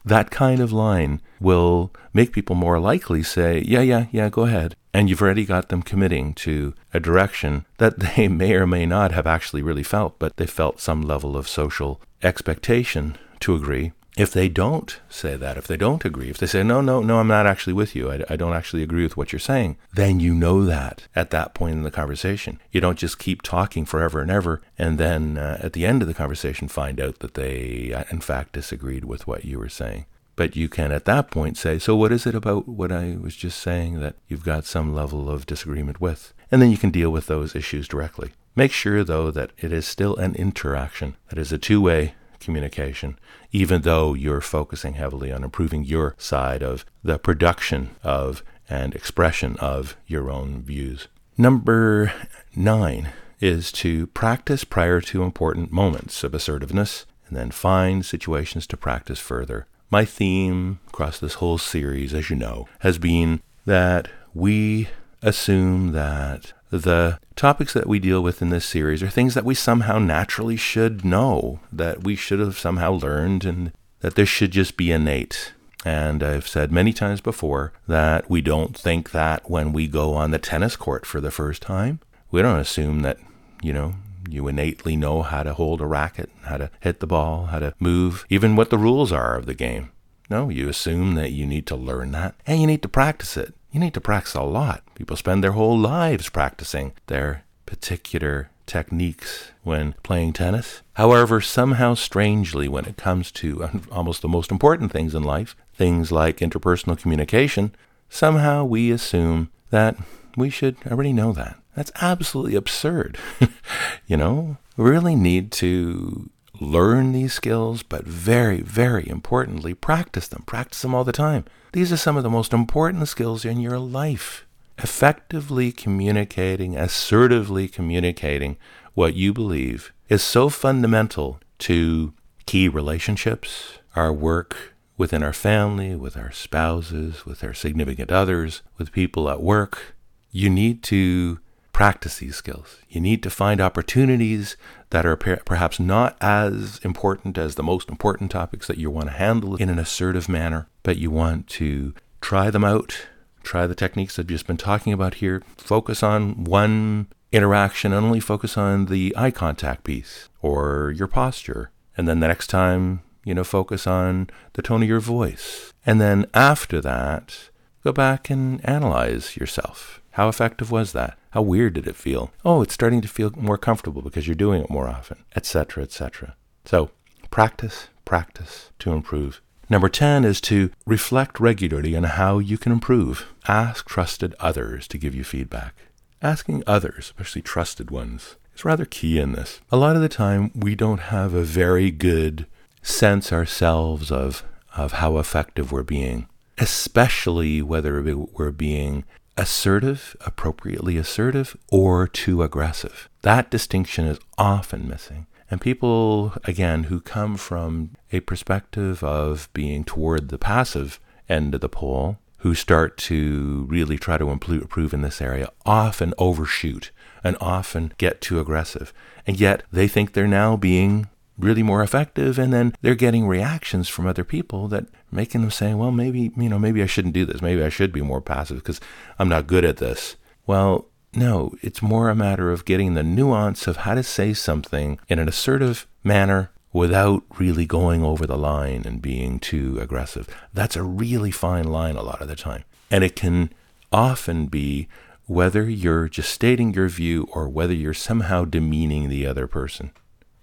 That 0.04 0.30
kind 0.30 0.60
of 0.60 0.72
line 0.72 1.20
will 1.38 1.92
make 2.12 2.32
people 2.32 2.56
more 2.56 2.80
likely 2.80 3.22
say, 3.22 3.62
Yeah, 3.66 3.82
yeah, 3.82 4.06
yeah, 4.10 4.28
go 4.30 4.44
ahead. 4.44 4.74
And 4.94 5.10
you've 5.10 5.20
already 5.20 5.44
got 5.44 5.70
them 5.70 5.82
committing 5.82 6.34
to 6.34 6.72
a 6.94 7.00
direction 7.00 7.66
that 7.78 7.98
they 8.16 8.28
may 8.28 8.54
or 8.54 8.66
may 8.66 8.86
not 8.86 9.10
have 9.10 9.26
actually 9.26 9.60
really 9.60 9.82
felt, 9.82 10.18
but 10.20 10.36
they 10.36 10.46
felt 10.46 10.80
some 10.80 11.02
level 11.02 11.36
of 11.36 11.48
social 11.48 12.00
expectation 12.22 13.18
to 13.40 13.56
agree. 13.56 13.92
If 14.16 14.32
they 14.32 14.48
don't 14.48 15.00
say 15.08 15.34
that, 15.34 15.56
if 15.56 15.66
they 15.66 15.76
don't 15.76 16.04
agree, 16.04 16.30
if 16.30 16.38
they 16.38 16.46
say, 16.46 16.62
no, 16.62 16.80
no, 16.80 17.00
no, 17.00 17.18
I'm 17.18 17.26
not 17.26 17.48
actually 17.48 17.72
with 17.72 17.96
you, 17.96 18.12
I, 18.12 18.22
I, 18.30 18.36
don't 18.36 18.54
actually 18.54 18.84
agree 18.84 19.02
with 19.02 19.16
what 19.16 19.32
you're 19.32 19.40
saying, 19.40 19.76
then 19.92 20.20
you 20.20 20.34
know 20.36 20.64
that 20.64 21.08
at 21.16 21.30
that 21.30 21.52
point 21.52 21.72
in 21.72 21.82
the 21.82 21.90
conversation. 21.90 22.60
You 22.70 22.80
don't 22.80 22.98
just 22.98 23.18
keep 23.18 23.42
talking 23.42 23.84
forever 23.84 24.20
and 24.20 24.30
ever, 24.30 24.62
and 24.78 24.98
then 24.98 25.36
uh, 25.36 25.58
at 25.60 25.72
the 25.72 25.84
end 25.84 26.00
of 26.00 26.06
the 26.06 26.14
conversation 26.14 26.68
find 26.68 27.00
out 27.00 27.18
that 27.18 27.34
they, 27.34 27.92
uh, 27.92 28.04
in 28.10 28.20
fact, 28.20 28.52
disagreed 28.52 29.04
with 29.04 29.26
what 29.26 29.44
you 29.44 29.58
were 29.58 29.68
saying. 29.68 30.06
But 30.36 30.56
you 30.56 30.68
can 30.68 30.90
at 30.90 31.04
that 31.04 31.30
point 31.30 31.56
say, 31.56 31.78
so 31.78 31.94
what 31.94 32.12
is 32.12 32.26
it 32.26 32.34
about 32.34 32.68
what 32.68 32.90
I 32.90 33.16
was 33.20 33.36
just 33.36 33.60
saying 33.60 34.00
that 34.00 34.16
you've 34.28 34.44
got 34.44 34.64
some 34.64 34.94
level 34.94 35.30
of 35.30 35.46
disagreement 35.46 36.00
with? 36.00 36.32
And 36.50 36.60
then 36.60 36.70
you 36.70 36.76
can 36.76 36.90
deal 36.90 37.10
with 37.10 37.26
those 37.26 37.54
issues 37.54 37.88
directly. 37.88 38.32
Make 38.56 38.72
sure, 38.72 39.04
though, 39.04 39.30
that 39.30 39.50
it 39.58 39.72
is 39.72 39.86
still 39.86 40.16
an 40.16 40.34
interaction, 40.34 41.16
that 41.28 41.38
is 41.38 41.52
a 41.52 41.58
two 41.58 41.80
way 41.80 42.14
communication, 42.40 43.18
even 43.52 43.82
though 43.82 44.14
you're 44.14 44.40
focusing 44.40 44.94
heavily 44.94 45.32
on 45.32 45.42
improving 45.42 45.84
your 45.84 46.14
side 46.18 46.62
of 46.62 46.84
the 47.02 47.18
production 47.18 47.90
of 48.02 48.44
and 48.68 48.94
expression 48.94 49.56
of 49.58 49.96
your 50.06 50.30
own 50.30 50.62
views. 50.62 51.08
Number 51.36 52.12
nine 52.54 53.10
is 53.40 53.72
to 53.72 54.06
practice 54.08 54.64
prior 54.64 55.00
to 55.00 55.22
important 55.22 55.72
moments 55.72 56.22
of 56.22 56.34
assertiveness 56.34 57.06
and 57.26 57.36
then 57.36 57.50
find 57.50 58.04
situations 58.04 58.66
to 58.68 58.76
practice 58.76 59.18
further. 59.18 59.66
My 59.90 60.04
theme 60.04 60.80
across 60.88 61.18
this 61.18 61.34
whole 61.34 61.58
series, 61.58 62.14
as 62.14 62.30
you 62.30 62.36
know, 62.36 62.68
has 62.80 62.98
been 62.98 63.40
that 63.64 64.08
we 64.32 64.88
assume 65.22 65.92
that 65.92 66.52
the 66.70 67.18
topics 67.36 67.72
that 67.72 67.86
we 67.86 67.98
deal 67.98 68.22
with 68.22 68.42
in 68.42 68.50
this 68.50 68.64
series 68.64 69.02
are 69.02 69.08
things 69.08 69.34
that 69.34 69.44
we 69.44 69.54
somehow 69.54 69.98
naturally 69.98 70.56
should 70.56 71.04
know, 71.04 71.60
that 71.72 72.02
we 72.04 72.16
should 72.16 72.40
have 72.40 72.58
somehow 72.58 72.92
learned, 72.92 73.44
and 73.44 73.72
that 74.00 74.16
this 74.16 74.28
should 74.28 74.50
just 74.50 74.76
be 74.76 74.90
innate. 74.90 75.52
And 75.84 76.22
I've 76.22 76.48
said 76.48 76.72
many 76.72 76.92
times 76.92 77.20
before 77.20 77.72
that 77.86 78.28
we 78.28 78.40
don't 78.40 78.76
think 78.76 79.10
that 79.12 79.48
when 79.50 79.72
we 79.72 79.86
go 79.86 80.14
on 80.14 80.30
the 80.30 80.38
tennis 80.38 80.76
court 80.76 81.04
for 81.06 81.20
the 81.20 81.30
first 81.30 81.62
time. 81.62 82.00
We 82.30 82.42
don't 82.42 82.58
assume 82.58 83.00
that, 83.00 83.18
you 83.62 83.72
know, 83.72 83.94
you 84.28 84.48
innately 84.48 84.96
know 84.96 85.22
how 85.22 85.42
to 85.42 85.54
hold 85.54 85.80
a 85.80 85.86
racket, 85.86 86.30
how 86.42 86.56
to 86.56 86.70
hit 86.80 87.00
the 87.00 87.06
ball, 87.06 87.46
how 87.46 87.58
to 87.58 87.74
move, 87.78 88.26
even 88.28 88.56
what 88.56 88.70
the 88.70 88.78
rules 88.78 89.12
are 89.12 89.36
of 89.36 89.46
the 89.46 89.54
game. 89.54 89.90
No, 90.30 90.48
you 90.48 90.68
assume 90.68 91.14
that 91.16 91.32
you 91.32 91.46
need 91.46 91.66
to 91.66 91.76
learn 91.76 92.12
that 92.12 92.34
and 92.46 92.60
you 92.60 92.66
need 92.66 92.82
to 92.82 92.88
practice 92.88 93.36
it. 93.36 93.54
You 93.72 93.80
need 93.80 93.94
to 93.94 94.00
practice 94.00 94.34
a 94.34 94.42
lot. 94.42 94.82
People 94.94 95.16
spend 95.16 95.42
their 95.42 95.52
whole 95.52 95.78
lives 95.78 96.28
practicing 96.28 96.92
their 97.08 97.44
particular 97.66 98.50
techniques 98.66 99.50
when 99.62 99.94
playing 100.02 100.32
tennis. 100.32 100.82
However, 100.94 101.40
somehow 101.40 101.94
strangely, 101.94 102.68
when 102.68 102.84
it 102.86 102.96
comes 102.96 103.30
to 103.32 103.68
almost 103.92 104.22
the 104.22 104.28
most 104.28 104.50
important 104.50 104.92
things 104.92 105.14
in 105.14 105.22
life, 105.22 105.56
things 105.74 106.12
like 106.12 106.38
interpersonal 106.38 106.98
communication, 106.98 107.74
somehow 108.08 108.64
we 108.64 108.90
assume 108.90 109.50
that 109.70 109.96
we 110.36 110.50
should 110.50 110.76
already 110.86 111.12
know 111.12 111.32
that. 111.32 111.56
That's 111.74 111.92
absolutely 112.00 112.54
absurd. 112.54 113.18
you 114.06 114.16
know, 114.16 114.58
we 114.76 114.90
really 114.90 115.16
need 115.16 115.50
to 115.52 116.30
learn 116.60 117.12
these 117.12 117.32
skills, 117.32 117.82
but 117.82 118.04
very, 118.04 118.60
very 118.60 119.08
importantly, 119.08 119.74
practice 119.74 120.28
them. 120.28 120.42
Practice 120.46 120.82
them 120.82 120.94
all 120.94 121.04
the 121.04 121.12
time. 121.12 121.44
These 121.72 121.92
are 121.92 121.96
some 121.96 122.16
of 122.16 122.22
the 122.22 122.30
most 122.30 122.52
important 122.52 123.08
skills 123.08 123.44
in 123.44 123.60
your 123.60 123.78
life. 123.78 124.46
Effectively 124.78 125.72
communicating, 125.72 126.76
assertively 126.76 127.68
communicating 127.68 128.56
what 128.94 129.14
you 129.14 129.32
believe 129.32 129.92
is 130.08 130.22
so 130.22 130.48
fundamental 130.48 131.40
to 131.58 132.12
key 132.46 132.68
relationships, 132.68 133.78
our 133.96 134.12
work 134.12 134.74
within 134.96 135.22
our 135.22 135.32
family, 135.32 135.94
with 135.96 136.16
our 136.16 136.30
spouses, 136.30 137.26
with 137.26 137.42
our 137.42 137.54
significant 137.54 138.10
others, 138.10 138.62
with 138.78 138.92
people 138.92 139.28
at 139.28 139.42
work. 139.42 139.96
You 140.30 140.50
need 140.50 140.82
to 140.84 141.40
practice 141.74 142.18
these 142.18 142.36
skills. 142.36 142.78
You 142.88 143.00
need 143.02 143.22
to 143.24 143.30
find 143.30 143.60
opportunities 143.60 144.56
that 144.90 145.04
are 145.04 145.16
per- 145.16 145.42
perhaps 145.44 145.78
not 145.78 146.16
as 146.20 146.78
important 146.78 147.36
as 147.36 147.56
the 147.56 147.62
most 147.62 147.90
important 147.90 148.30
topics 148.30 148.68
that 148.68 148.78
you 148.78 148.90
want 148.90 149.08
to 149.08 149.14
handle 149.14 149.56
in 149.56 149.68
an 149.68 149.80
assertive 149.80 150.28
manner, 150.28 150.68
but 150.84 150.96
you 150.96 151.10
want 151.10 151.48
to 151.48 151.92
try 152.22 152.48
them 152.48 152.64
out, 152.64 153.08
try 153.42 153.66
the 153.66 153.74
techniques 153.74 154.18
I've 154.18 154.28
just 154.28 154.46
been 154.46 154.56
talking 154.56 154.92
about 154.92 155.14
here, 155.14 155.42
focus 155.58 156.02
on 156.02 156.44
one 156.44 157.08
interaction 157.32 157.92
and 157.92 158.06
only 158.06 158.20
focus 158.20 158.56
on 158.56 158.86
the 158.86 159.12
eye 159.16 159.32
contact 159.32 159.82
piece 159.82 160.28
or 160.40 160.94
your 160.96 161.08
posture. 161.08 161.72
And 161.96 162.06
then 162.06 162.20
the 162.20 162.28
next 162.28 162.46
time, 162.46 163.02
you 163.24 163.34
know, 163.34 163.44
focus 163.44 163.86
on 163.86 164.30
the 164.52 164.62
tone 164.62 164.84
of 164.84 164.88
your 164.88 165.00
voice. 165.00 165.72
And 165.84 166.00
then 166.00 166.26
after 166.34 166.80
that, 166.82 167.50
go 167.82 167.92
back 167.92 168.30
and 168.30 168.64
analyze 168.64 169.36
yourself. 169.36 170.00
How 170.14 170.28
effective 170.28 170.70
was 170.70 170.92
that? 170.92 171.18
How 171.30 171.42
weird 171.42 171.74
did 171.74 171.88
it 171.88 171.96
feel? 171.96 172.30
Oh, 172.44 172.62
it's 172.62 172.72
starting 172.72 173.00
to 173.00 173.08
feel 173.08 173.32
more 173.36 173.58
comfortable 173.58 174.00
because 174.00 174.28
you're 174.28 174.36
doing 174.36 174.62
it 174.62 174.70
more 174.70 174.88
often, 174.88 175.24
etc., 175.34 175.82
etc. 175.82 176.36
So, 176.64 176.90
practice, 177.32 177.88
practice 178.04 178.70
to 178.78 178.92
improve. 178.92 179.40
Number 179.68 179.88
10 179.88 180.24
is 180.24 180.40
to 180.42 180.70
reflect 180.86 181.40
regularly 181.40 181.96
on 181.96 182.04
how 182.04 182.38
you 182.38 182.58
can 182.58 182.70
improve. 182.70 183.26
Ask 183.48 183.88
trusted 183.88 184.36
others 184.38 184.86
to 184.88 184.98
give 184.98 185.16
you 185.16 185.24
feedback. 185.24 185.74
Asking 186.22 186.62
others, 186.64 187.06
especially 187.06 187.42
trusted 187.42 187.90
ones, 187.90 188.36
is 188.54 188.64
rather 188.64 188.84
key 188.84 189.18
in 189.18 189.32
this. 189.32 189.62
A 189.72 189.76
lot 189.76 189.96
of 189.96 190.02
the 190.02 190.08
time, 190.08 190.52
we 190.54 190.76
don't 190.76 191.10
have 191.10 191.34
a 191.34 191.42
very 191.42 191.90
good 191.90 192.46
sense 192.82 193.32
ourselves 193.32 194.12
of, 194.12 194.44
of 194.76 194.92
how 194.92 195.18
effective 195.18 195.72
we're 195.72 195.82
being, 195.82 196.28
especially 196.56 197.60
whether 197.62 198.00
we're 198.00 198.52
being 198.52 199.02
assertive, 199.36 200.16
appropriately 200.24 200.96
assertive, 200.96 201.56
or 201.70 202.06
too 202.06 202.42
aggressive. 202.42 203.08
That 203.22 203.50
distinction 203.50 204.06
is 204.06 204.18
often 204.38 204.88
missing. 204.88 205.26
And 205.50 205.60
people, 205.60 206.34
again, 206.44 206.84
who 206.84 207.00
come 207.00 207.36
from 207.36 207.90
a 208.12 208.20
perspective 208.20 209.04
of 209.04 209.48
being 209.52 209.84
toward 209.84 210.28
the 210.28 210.38
passive 210.38 211.00
end 211.28 211.54
of 211.54 211.60
the 211.60 211.68
pole, 211.68 212.18
who 212.38 212.54
start 212.54 212.96
to 212.98 213.66
really 213.68 213.96
try 213.96 214.18
to 214.18 214.30
improve 214.30 214.92
in 214.92 215.02
this 215.02 215.22
area, 215.22 215.50
often 215.64 216.12
overshoot 216.18 216.90
and 217.22 217.36
often 217.40 217.92
get 217.96 218.20
too 218.20 218.38
aggressive. 218.38 218.92
And 219.26 219.40
yet 219.40 219.62
they 219.72 219.88
think 219.88 220.12
they're 220.12 220.26
now 220.26 220.56
being 220.56 221.08
really 221.38 221.62
more 221.62 221.82
effective 221.82 222.38
and 222.38 222.52
then 222.52 222.74
they're 222.80 222.94
getting 222.94 223.26
reactions 223.26 223.88
from 223.88 224.06
other 224.06 224.24
people 224.24 224.68
that 224.68 224.86
making 225.10 225.40
them 225.40 225.50
say 225.50 225.74
well 225.74 225.90
maybe 225.90 226.32
you 226.36 226.48
know 226.48 226.58
maybe 226.58 226.82
i 226.82 226.86
shouldn't 226.86 227.14
do 227.14 227.24
this. 227.24 227.42
Maybe 227.42 227.62
i 227.62 227.68
should 227.68 227.92
be 227.92 228.02
more 228.02 228.20
passive 228.20 228.58
because 228.58 228.80
i'm 229.18 229.28
not 229.28 229.46
good 229.46 229.64
at 229.64 229.78
this. 229.78 230.16
Well 230.46 230.86
no 231.14 231.54
it's 231.62 231.82
more 231.82 232.08
a 232.08 232.14
matter 232.14 232.50
of 232.50 232.64
getting 232.64 232.94
the 232.94 233.02
nuance 233.02 233.66
of 233.66 233.78
how 233.78 233.94
to 233.94 234.02
say 234.02 234.32
something 234.32 234.98
in 235.08 235.18
an 235.18 235.28
assertive 235.28 235.86
manner 236.02 236.50
without 236.72 237.22
really 237.38 237.66
going 237.66 238.02
over 238.02 238.26
the 238.26 238.36
line 238.36 238.82
and 238.84 239.00
being 239.00 239.38
too 239.38 239.78
aggressive. 239.80 240.28
That's 240.52 240.76
a 240.76 240.82
really 240.82 241.30
fine 241.30 241.64
line 241.64 241.96
a 241.96 242.02
lot 242.02 242.20
of 242.20 242.28
the 242.28 242.34
time. 242.34 242.64
And 242.90 243.04
it 243.04 243.14
can 243.14 243.50
often 243.92 244.46
be 244.46 244.88
whether 245.26 245.70
you're 245.70 246.08
just 246.08 246.30
stating 246.30 246.74
your 246.74 246.88
view 246.88 247.28
or 247.32 247.48
whether 247.48 247.72
you're 247.72 247.94
somehow 247.94 248.44
demeaning 248.44 249.08
the 249.08 249.24
other 249.24 249.46
person 249.46 249.92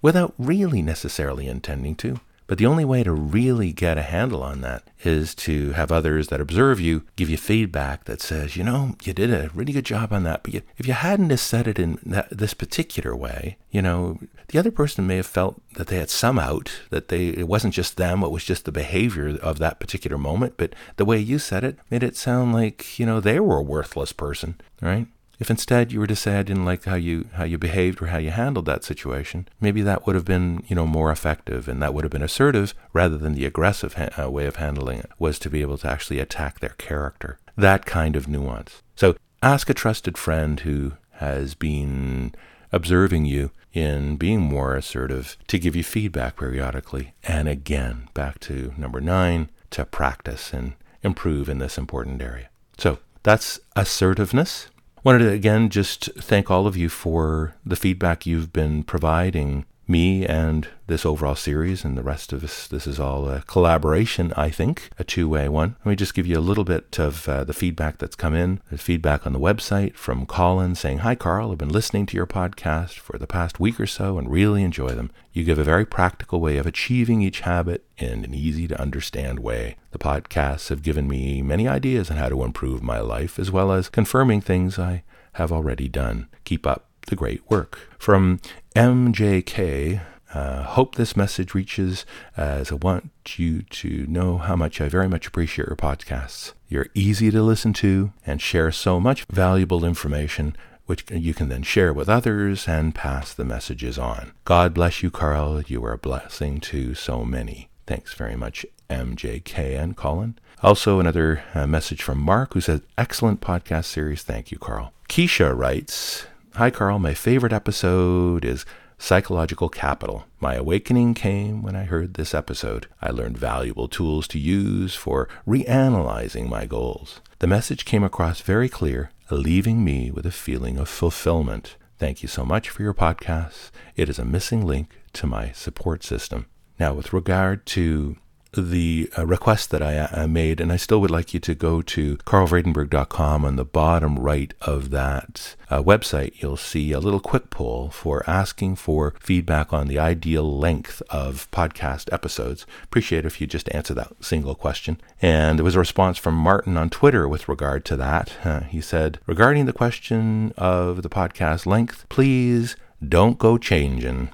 without 0.02 0.34
really 0.36 0.82
necessarily 0.82 1.46
intending 1.46 1.94
to. 1.96 2.20
But 2.52 2.58
the 2.58 2.66
only 2.66 2.84
way 2.84 3.02
to 3.02 3.12
really 3.12 3.72
get 3.72 3.96
a 3.96 4.02
handle 4.02 4.42
on 4.42 4.60
that 4.60 4.82
is 5.04 5.34
to 5.36 5.70
have 5.72 5.90
others 5.90 6.28
that 6.28 6.38
observe 6.38 6.80
you 6.80 7.04
give 7.16 7.30
you 7.30 7.38
feedback 7.38 8.04
that 8.04 8.20
says, 8.20 8.56
you 8.56 8.62
know, 8.62 8.94
you 9.04 9.14
did 9.14 9.32
a 9.32 9.50
really 9.54 9.72
good 9.72 9.86
job 9.86 10.12
on 10.12 10.24
that. 10.24 10.42
But 10.42 10.52
you, 10.52 10.62
if 10.76 10.86
you 10.86 10.92
hadn't 10.92 11.34
said 11.38 11.66
it 11.66 11.78
in 11.78 11.98
that, 12.04 12.28
this 12.28 12.52
particular 12.52 13.16
way, 13.16 13.56
you 13.70 13.80
know, 13.80 14.18
the 14.48 14.58
other 14.58 14.70
person 14.70 15.06
may 15.06 15.16
have 15.16 15.24
felt 15.24 15.62
that 15.76 15.86
they 15.86 15.96
had 15.96 16.10
some 16.10 16.38
out, 16.38 16.70
that 16.90 17.08
they 17.08 17.28
it 17.28 17.48
wasn't 17.48 17.72
just 17.72 17.96
them, 17.96 18.22
it 18.22 18.30
was 18.30 18.44
just 18.44 18.66
the 18.66 18.72
behavior 18.72 19.38
of 19.38 19.58
that 19.58 19.80
particular 19.80 20.18
moment. 20.18 20.58
But 20.58 20.74
the 20.96 21.06
way 21.06 21.18
you 21.18 21.38
said 21.38 21.64
it 21.64 21.78
made 21.90 22.02
it 22.02 22.16
sound 22.18 22.52
like, 22.52 22.98
you 22.98 23.06
know, 23.06 23.18
they 23.18 23.40
were 23.40 23.56
a 23.56 23.62
worthless 23.62 24.12
person, 24.12 24.60
right? 24.82 25.06
If 25.42 25.50
instead 25.50 25.90
you 25.90 25.98
were 25.98 26.06
to 26.06 26.14
say 26.14 26.38
I 26.38 26.44
didn't 26.44 26.64
like 26.64 26.84
how 26.84 26.94
you 26.94 27.28
how 27.32 27.42
you 27.42 27.58
behaved 27.58 28.00
or 28.00 28.06
how 28.06 28.18
you 28.18 28.30
handled 28.30 28.64
that 28.66 28.84
situation, 28.84 29.48
maybe 29.60 29.82
that 29.82 30.06
would 30.06 30.14
have 30.14 30.24
been 30.24 30.62
you 30.68 30.76
know 30.76 30.86
more 30.86 31.10
effective 31.10 31.66
and 31.66 31.82
that 31.82 31.92
would 31.92 32.04
have 32.04 32.12
been 32.12 32.22
assertive 32.22 32.74
rather 32.92 33.18
than 33.18 33.34
the 33.34 33.44
aggressive 33.44 33.94
ha- 33.94 34.10
uh, 34.16 34.30
way 34.30 34.46
of 34.46 34.54
handling 34.54 35.00
it 35.00 35.10
was 35.18 35.40
to 35.40 35.50
be 35.50 35.60
able 35.60 35.76
to 35.78 35.90
actually 35.90 36.20
attack 36.20 36.60
their 36.60 36.76
character. 36.78 37.40
That 37.56 37.84
kind 37.86 38.14
of 38.14 38.28
nuance. 38.28 38.84
So 38.94 39.16
ask 39.42 39.68
a 39.68 39.74
trusted 39.74 40.16
friend 40.16 40.60
who 40.60 40.92
has 41.14 41.56
been 41.56 42.36
observing 42.70 43.24
you 43.24 43.50
in 43.72 44.18
being 44.18 44.38
more 44.38 44.76
assertive 44.76 45.36
to 45.48 45.58
give 45.58 45.74
you 45.74 45.82
feedback 45.82 46.36
periodically. 46.36 47.14
And 47.24 47.48
again, 47.48 48.08
back 48.14 48.38
to 48.46 48.74
number 48.76 49.00
nine, 49.00 49.50
to 49.70 49.84
practice 49.86 50.52
and 50.52 50.74
improve 51.02 51.48
in 51.48 51.58
this 51.58 51.78
important 51.78 52.22
area. 52.22 52.48
So 52.78 53.00
that's 53.24 53.58
assertiveness. 53.74 54.68
Wanted 55.04 55.18
to 55.20 55.30
again 55.30 55.68
just 55.68 56.04
thank 56.14 56.50
all 56.50 56.66
of 56.68 56.76
you 56.76 56.88
for 56.88 57.54
the 57.66 57.74
feedback 57.74 58.24
you've 58.24 58.52
been 58.52 58.84
providing 58.84 59.64
me 59.86 60.24
and 60.26 60.68
this 60.86 61.04
overall 61.04 61.34
series 61.34 61.84
and 61.84 61.96
the 61.96 62.02
rest 62.02 62.32
of 62.32 62.44
us. 62.44 62.66
This 62.66 62.86
is 62.86 63.00
all 63.00 63.28
a 63.28 63.42
collaboration, 63.42 64.32
I 64.36 64.50
think, 64.50 64.90
a 64.98 65.04
two 65.04 65.28
way 65.28 65.48
one. 65.48 65.76
Let 65.80 65.90
me 65.90 65.96
just 65.96 66.14
give 66.14 66.26
you 66.26 66.38
a 66.38 66.40
little 66.40 66.64
bit 66.64 66.98
of 66.98 67.28
uh, 67.28 67.44
the 67.44 67.52
feedback 67.52 67.98
that's 67.98 68.16
come 68.16 68.34
in. 68.34 68.60
There's 68.68 68.80
feedback 68.80 69.26
on 69.26 69.32
the 69.32 69.40
website 69.40 69.94
from 69.94 70.26
Colin 70.26 70.74
saying, 70.74 70.98
Hi, 70.98 71.14
Carl. 71.14 71.52
I've 71.52 71.58
been 71.58 71.68
listening 71.68 72.06
to 72.06 72.16
your 72.16 72.26
podcast 72.26 72.98
for 72.98 73.18
the 73.18 73.26
past 73.26 73.58
week 73.60 73.80
or 73.80 73.86
so 73.86 74.18
and 74.18 74.30
really 74.30 74.62
enjoy 74.62 74.90
them. 74.90 75.10
You 75.32 75.44
give 75.44 75.58
a 75.58 75.64
very 75.64 75.86
practical 75.86 76.40
way 76.40 76.58
of 76.58 76.66
achieving 76.66 77.22
each 77.22 77.40
habit 77.40 77.84
in 77.98 78.24
an 78.24 78.34
easy 78.34 78.68
to 78.68 78.80
understand 78.80 79.40
way. 79.40 79.76
The 79.90 79.98
podcasts 79.98 80.68
have 80.68 80.82
given 80.82 81.08
me 81.08 81.42
many 81.42 81.66
ideas 81.66 82.10
on 82.10 82.18
how 82.18 82.28
to 82.28 82.44
improve 82.44 82.82
my 82.82 83.00
life, 83.00 83.38
as 83.38 83.50
well 83.50 83.72
as 83.72 83.88
confirming 83.88 84.40
things 84.40 84.78
I 84.78 85.04
have 85.34 85.50
already 85.50 85.88
done. 85.88 86.28
Keep 86.44 86.66
up 86.66 86.88
the 87.06 87.16
great 87.16 87.42
work. 87.50 87.78
From 87.98 88.40
MJK, 88.74 90.00
uh, 90.34 90.62
hope 90.62 90.94
this 90.94 91.16
message 91.16 91.54
reaches 91.54 92.06
as 92.36 92.72
I 92.72 92.76
want 92.76 93.10
you 93.36 93.62
to 93.62 94.06
know 94.08 94.38
how 94.38 94.56
much 94.56 94.80
I 94.80 94.88
very 94.88 95.08
much 95.08 95.26
appreciate 95.26 95.68
your 95.68 95.76
podcasts. 95.76 96.52
You're 96.68 96.88
easy 96.94 97.30
to 97.30 97.42
listen 97.42 97.72
to 97.74 98.12
and 98.26 98.40
share 98.40 98.72
so 98.72 98.98
much 98.98 99.26
valuable 99.30 99.84
information, 99.84 100.56
which 100.86 101.04
you 101.10 101.34
can 101.34 101.48
then 101.48 101.62
share 101.62 101.92
with 101.92 102.08
others 102.08 102.66
and 102.66 102.94
pass 102.94 103.34
the 103.34 103.44
messages 103.44 103.98
on. 103.98 104.32
God 104.44 104.72
bless 104.72 105.02
you, 105.02 105.10
Carl. 105.10 105.62
You 105.62 105.84
are 105.84 105.92
a 105.92 105.98
blessing 105.98 106.60
to 106.60 106.94
so 106.94 107.24
many. 107.24 107.68
Thanks 107.86 108.14
very 108.14 108.36
much, 108.36 108.64
MJK 108.88 109.78
and 109.78 109.96
Colin. 109.96 110.38
Also, 110.62 111.00
another 111.00 111.42
uh, 111.54 111.66
message 111.66 112.02
from 112.02 112.18
Mark 112.18 112.54
who 112.54 112.60
says, 112.60 112.80
Excellent 112.96 113.40
podcast 113.40 113.86
series. 113.86 114.22
Thank 114.22 114.50
you, 114.50 114.58
Carl. 114.58 114.92
Keisha 115.08 115.56
writes, 115.56 116.26
Hi, 116.56 116.68
Carl. 116.68 116.98
My 116.98 117.14
favorite 117.14 117.54
episode 117.54 118.44
is 118.44 118.66
Psychological 118.98 119.70
Capital. 119.70 120.26
My 120.38 120.54
awakening 120.54 121.14
came 121.14 121.62
when 121.62 121.74
I 121.74 121.84
heard 121.84 122.12
this 122.12 122.34
episode. 122.34 122.88
I 123.00 123.08
learned 123.08 123.38
valuable 123.38 123.88
tools 123.88 124.28
to 124.28 124.38
use 124.38 124.94
for 124.94 125.30
reanalyzing 125.48 126.50
my 126.50 126.66
goals. 126.66 127.22
The 127.38 127.46
message 127.46 127.86
came 127.86 128.04
across 128.04 128.42
very 128.42 128.68
clear, 128.68 129.12
leaving 129.30 129.82
me 129.82 130.10
with 130.10 130.26
a 130.26 130.30
feeling 130.30 130.76
of 130.76 130.90
fulfillment. 130.90 131.76
Thank 131.98 132.22
you 132.22 132.28
so 132.28 132.44
much 132.44 132.68
for 132.68 132.82
your 132.82 132.92
podcast. 132.92 133.70
It 133.96 134.10
is 134.10 134.18
a 134.18 134.24
missing 134.26 134.66
link 134.66 134.90
to 135.14 135.26
my 135.26 135.52
support 135.52 136.04
system. 136.04 136.44
Now, 136.78 136.92
with 136.92 137.14
regard 137.14 137.64
to 137.66 138.16
the 138.54 139.10
uh, 139.16 139.26
request 139.26 139.70
that 139.70 139.82
I 139.82 139.98
uh, 139.98 140.26
made, 140.26 140.60
and 140.60 140.72
I 140.72 140.76
still 140.76 141.00
would 141.00 141.10
like 141.10 141.32
you 141.32 141.40
to 141.40 141.54
go 141.54 141.82
to 141.82 142.16
karelvredenburg.com. 142.18 143.44
On 143.44 143.56
the 143.56 143.64
bottom 143.64 144.18
right 144.18 144.52
of 144.60 144.90
that 144.90 145.56
uh, 145.70 145.82
website, 145.82 146.40
you'll 146.40 146.56
see 146.56 146.92
a 146.92 147.00
little 147.00 147.20
quick 147.20 147.50
poll 147.50 147.90
for 147.90 148.28
asking 148.28 148.76
for 148.76 149.14
feedback 149.20 149.72
on 149.72 149.88
the 149.88 149.98
ideal 149.98 150.58
length 150.58 151.02
of 151.10 151.50
podcast 151.50 152.12
episodes. 152.12 152.66
Appreciate 152.84 153.24
if 153.24 153.40
you 153.40 153.46
just 153.46 153.72
answer 153.74 153.94
that 153.94 154.12
single 154.20 154.54
question. 154.54 155.00
And 155.20 155.58
there 155.58 155.64
was 155.64 155.76
a 155.76 155.80
response 155.80 156.18
from 156.18 156.34
Martin 156.34 156.76
on 156.76 156.90
Twitter 156.90 157.26
with 157.26 157.48
regard 157.48 157.84
to 157.86 157.96
that. 157.96 158.34
Uh, 158.44 158.60
he 158.60 158.80
said, 158.80 159.18
regarding 159.26 159.66
the 159.66 159.72
question 159.72 160.52
of 160.56 161.02
the 161.02 161.10
podcast 161.10 161.66
length, 161.66 162.08
please 162.08 162.76
don't 163.06 163.38
go 163.38 163.58
changing. 163.58 164.30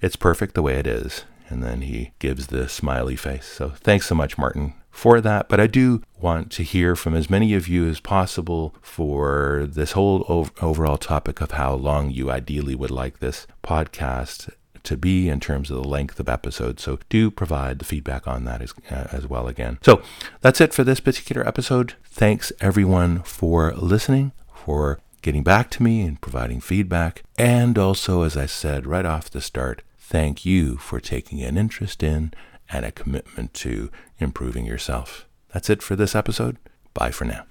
It's 0.00 0.16
perfect 0.16 0.54
the 0.54 0.62
way 0.62 0.74
it 0.74 0.86
is. 0.86 1.24
And 1.48 1.62
then 1.62 1.82
he 1.82 2.12
gives 2.18 2.48
the 2.48 2.68
smiley 2.68 3.16
face. 3.16 3.46
So 3.46 3.70
thanks 3.70 4.06
so 4.06 4.14
much, 4.14 4.36
Martin, 4.36 4.74
for 4.90 5.20
that. 5.20 5.48
But 5.48 5.60
I 5.60 5.66
do 5.66 6.02
want 6.20 6.50
to 6.52 6.62
hear 6.62 6.96
from 6.96 7.14
as 7.14 7.30
many 7.30 7.54
of 7.54 7.68
you 7.68 7.88
as 7.88 8.00
possible 8.00 8.74
for 8.80 9.66
this 9.68 9.92
whole 9.92 10.50
overall 10.60 10.98
topic 10.98 11.40
of 11.40 11.52
how 11.52 11.74
long 11.74 12.10
you 12.10 12.30
ideally 12.30 12.74
would 12.74 12.90
like 12.90 13.18
this 13.18 13.46
podcast 13.62 14.50
to 14.82 14.96
be 14.96 15.28
in 15.28 15.40
terms 15.40 15.70
of 15.70 15.76
the 15.76 15.88
length 15.88 16.18
of 16.20 16.28
episodes. 16.28 16.82
So 16.82 16.98
do 17.08 17.30
provide 17.30 17.78
the 17.78 17.84
feedback 17.84 18.26
on 18.26 18.44
that 18.44 18.62
as, 18.62 18.72
uh, 18.90 19.08
as 19.12 19.26
well 19.26 19.48
again. 19.48 19.78
So 19.82 20.00
that's 20.40 20.60
it 20.60 20.72
for 20.72 20.84
this 20.84 21.00
particular 21.00 21.46
episode. 21.46 21.94
Thanks 22.04 22.52
everyone 22.60 23.22
for 23.22 23.72
listening, 23.74 24.32
for 24.54 25.00
getting 25.22 25.42
back 25.42 25.70
to 25.70 25.82
me 25.82 26.02
and 26.02 26.20
providing 26.20 26.60
feedback. 26.60 27.24
And 27.36 27.76
also, 27.76 28.22
as 28.22 28.36
I 28.36 28.46
said 28.46 28.86
right 28.86 29.04
off 29.04 29.28
the 29.28 29.40
start, 29.40 29.82
thank 30.08 30.46
you 30.46 30.76
for 30.76 31.00
taking 31.00 31.42
an 31.42 31.56
interest 31.56 32.02
in 32.02 32.32
and 32.68 32.84
a 32.84 32.92
commitment 32.92 33.52
to 33.54 33.90
improving 34.18 34.64
yourself. 34.64 35.26
That's 35.52 35.68
it 35.68 35.82
for 35.82 35.96
this 35.96 36.14
episode. 36.14 36.58
Bye 36.94 37.10
for 37.10 37.24
now. 37.24 37.46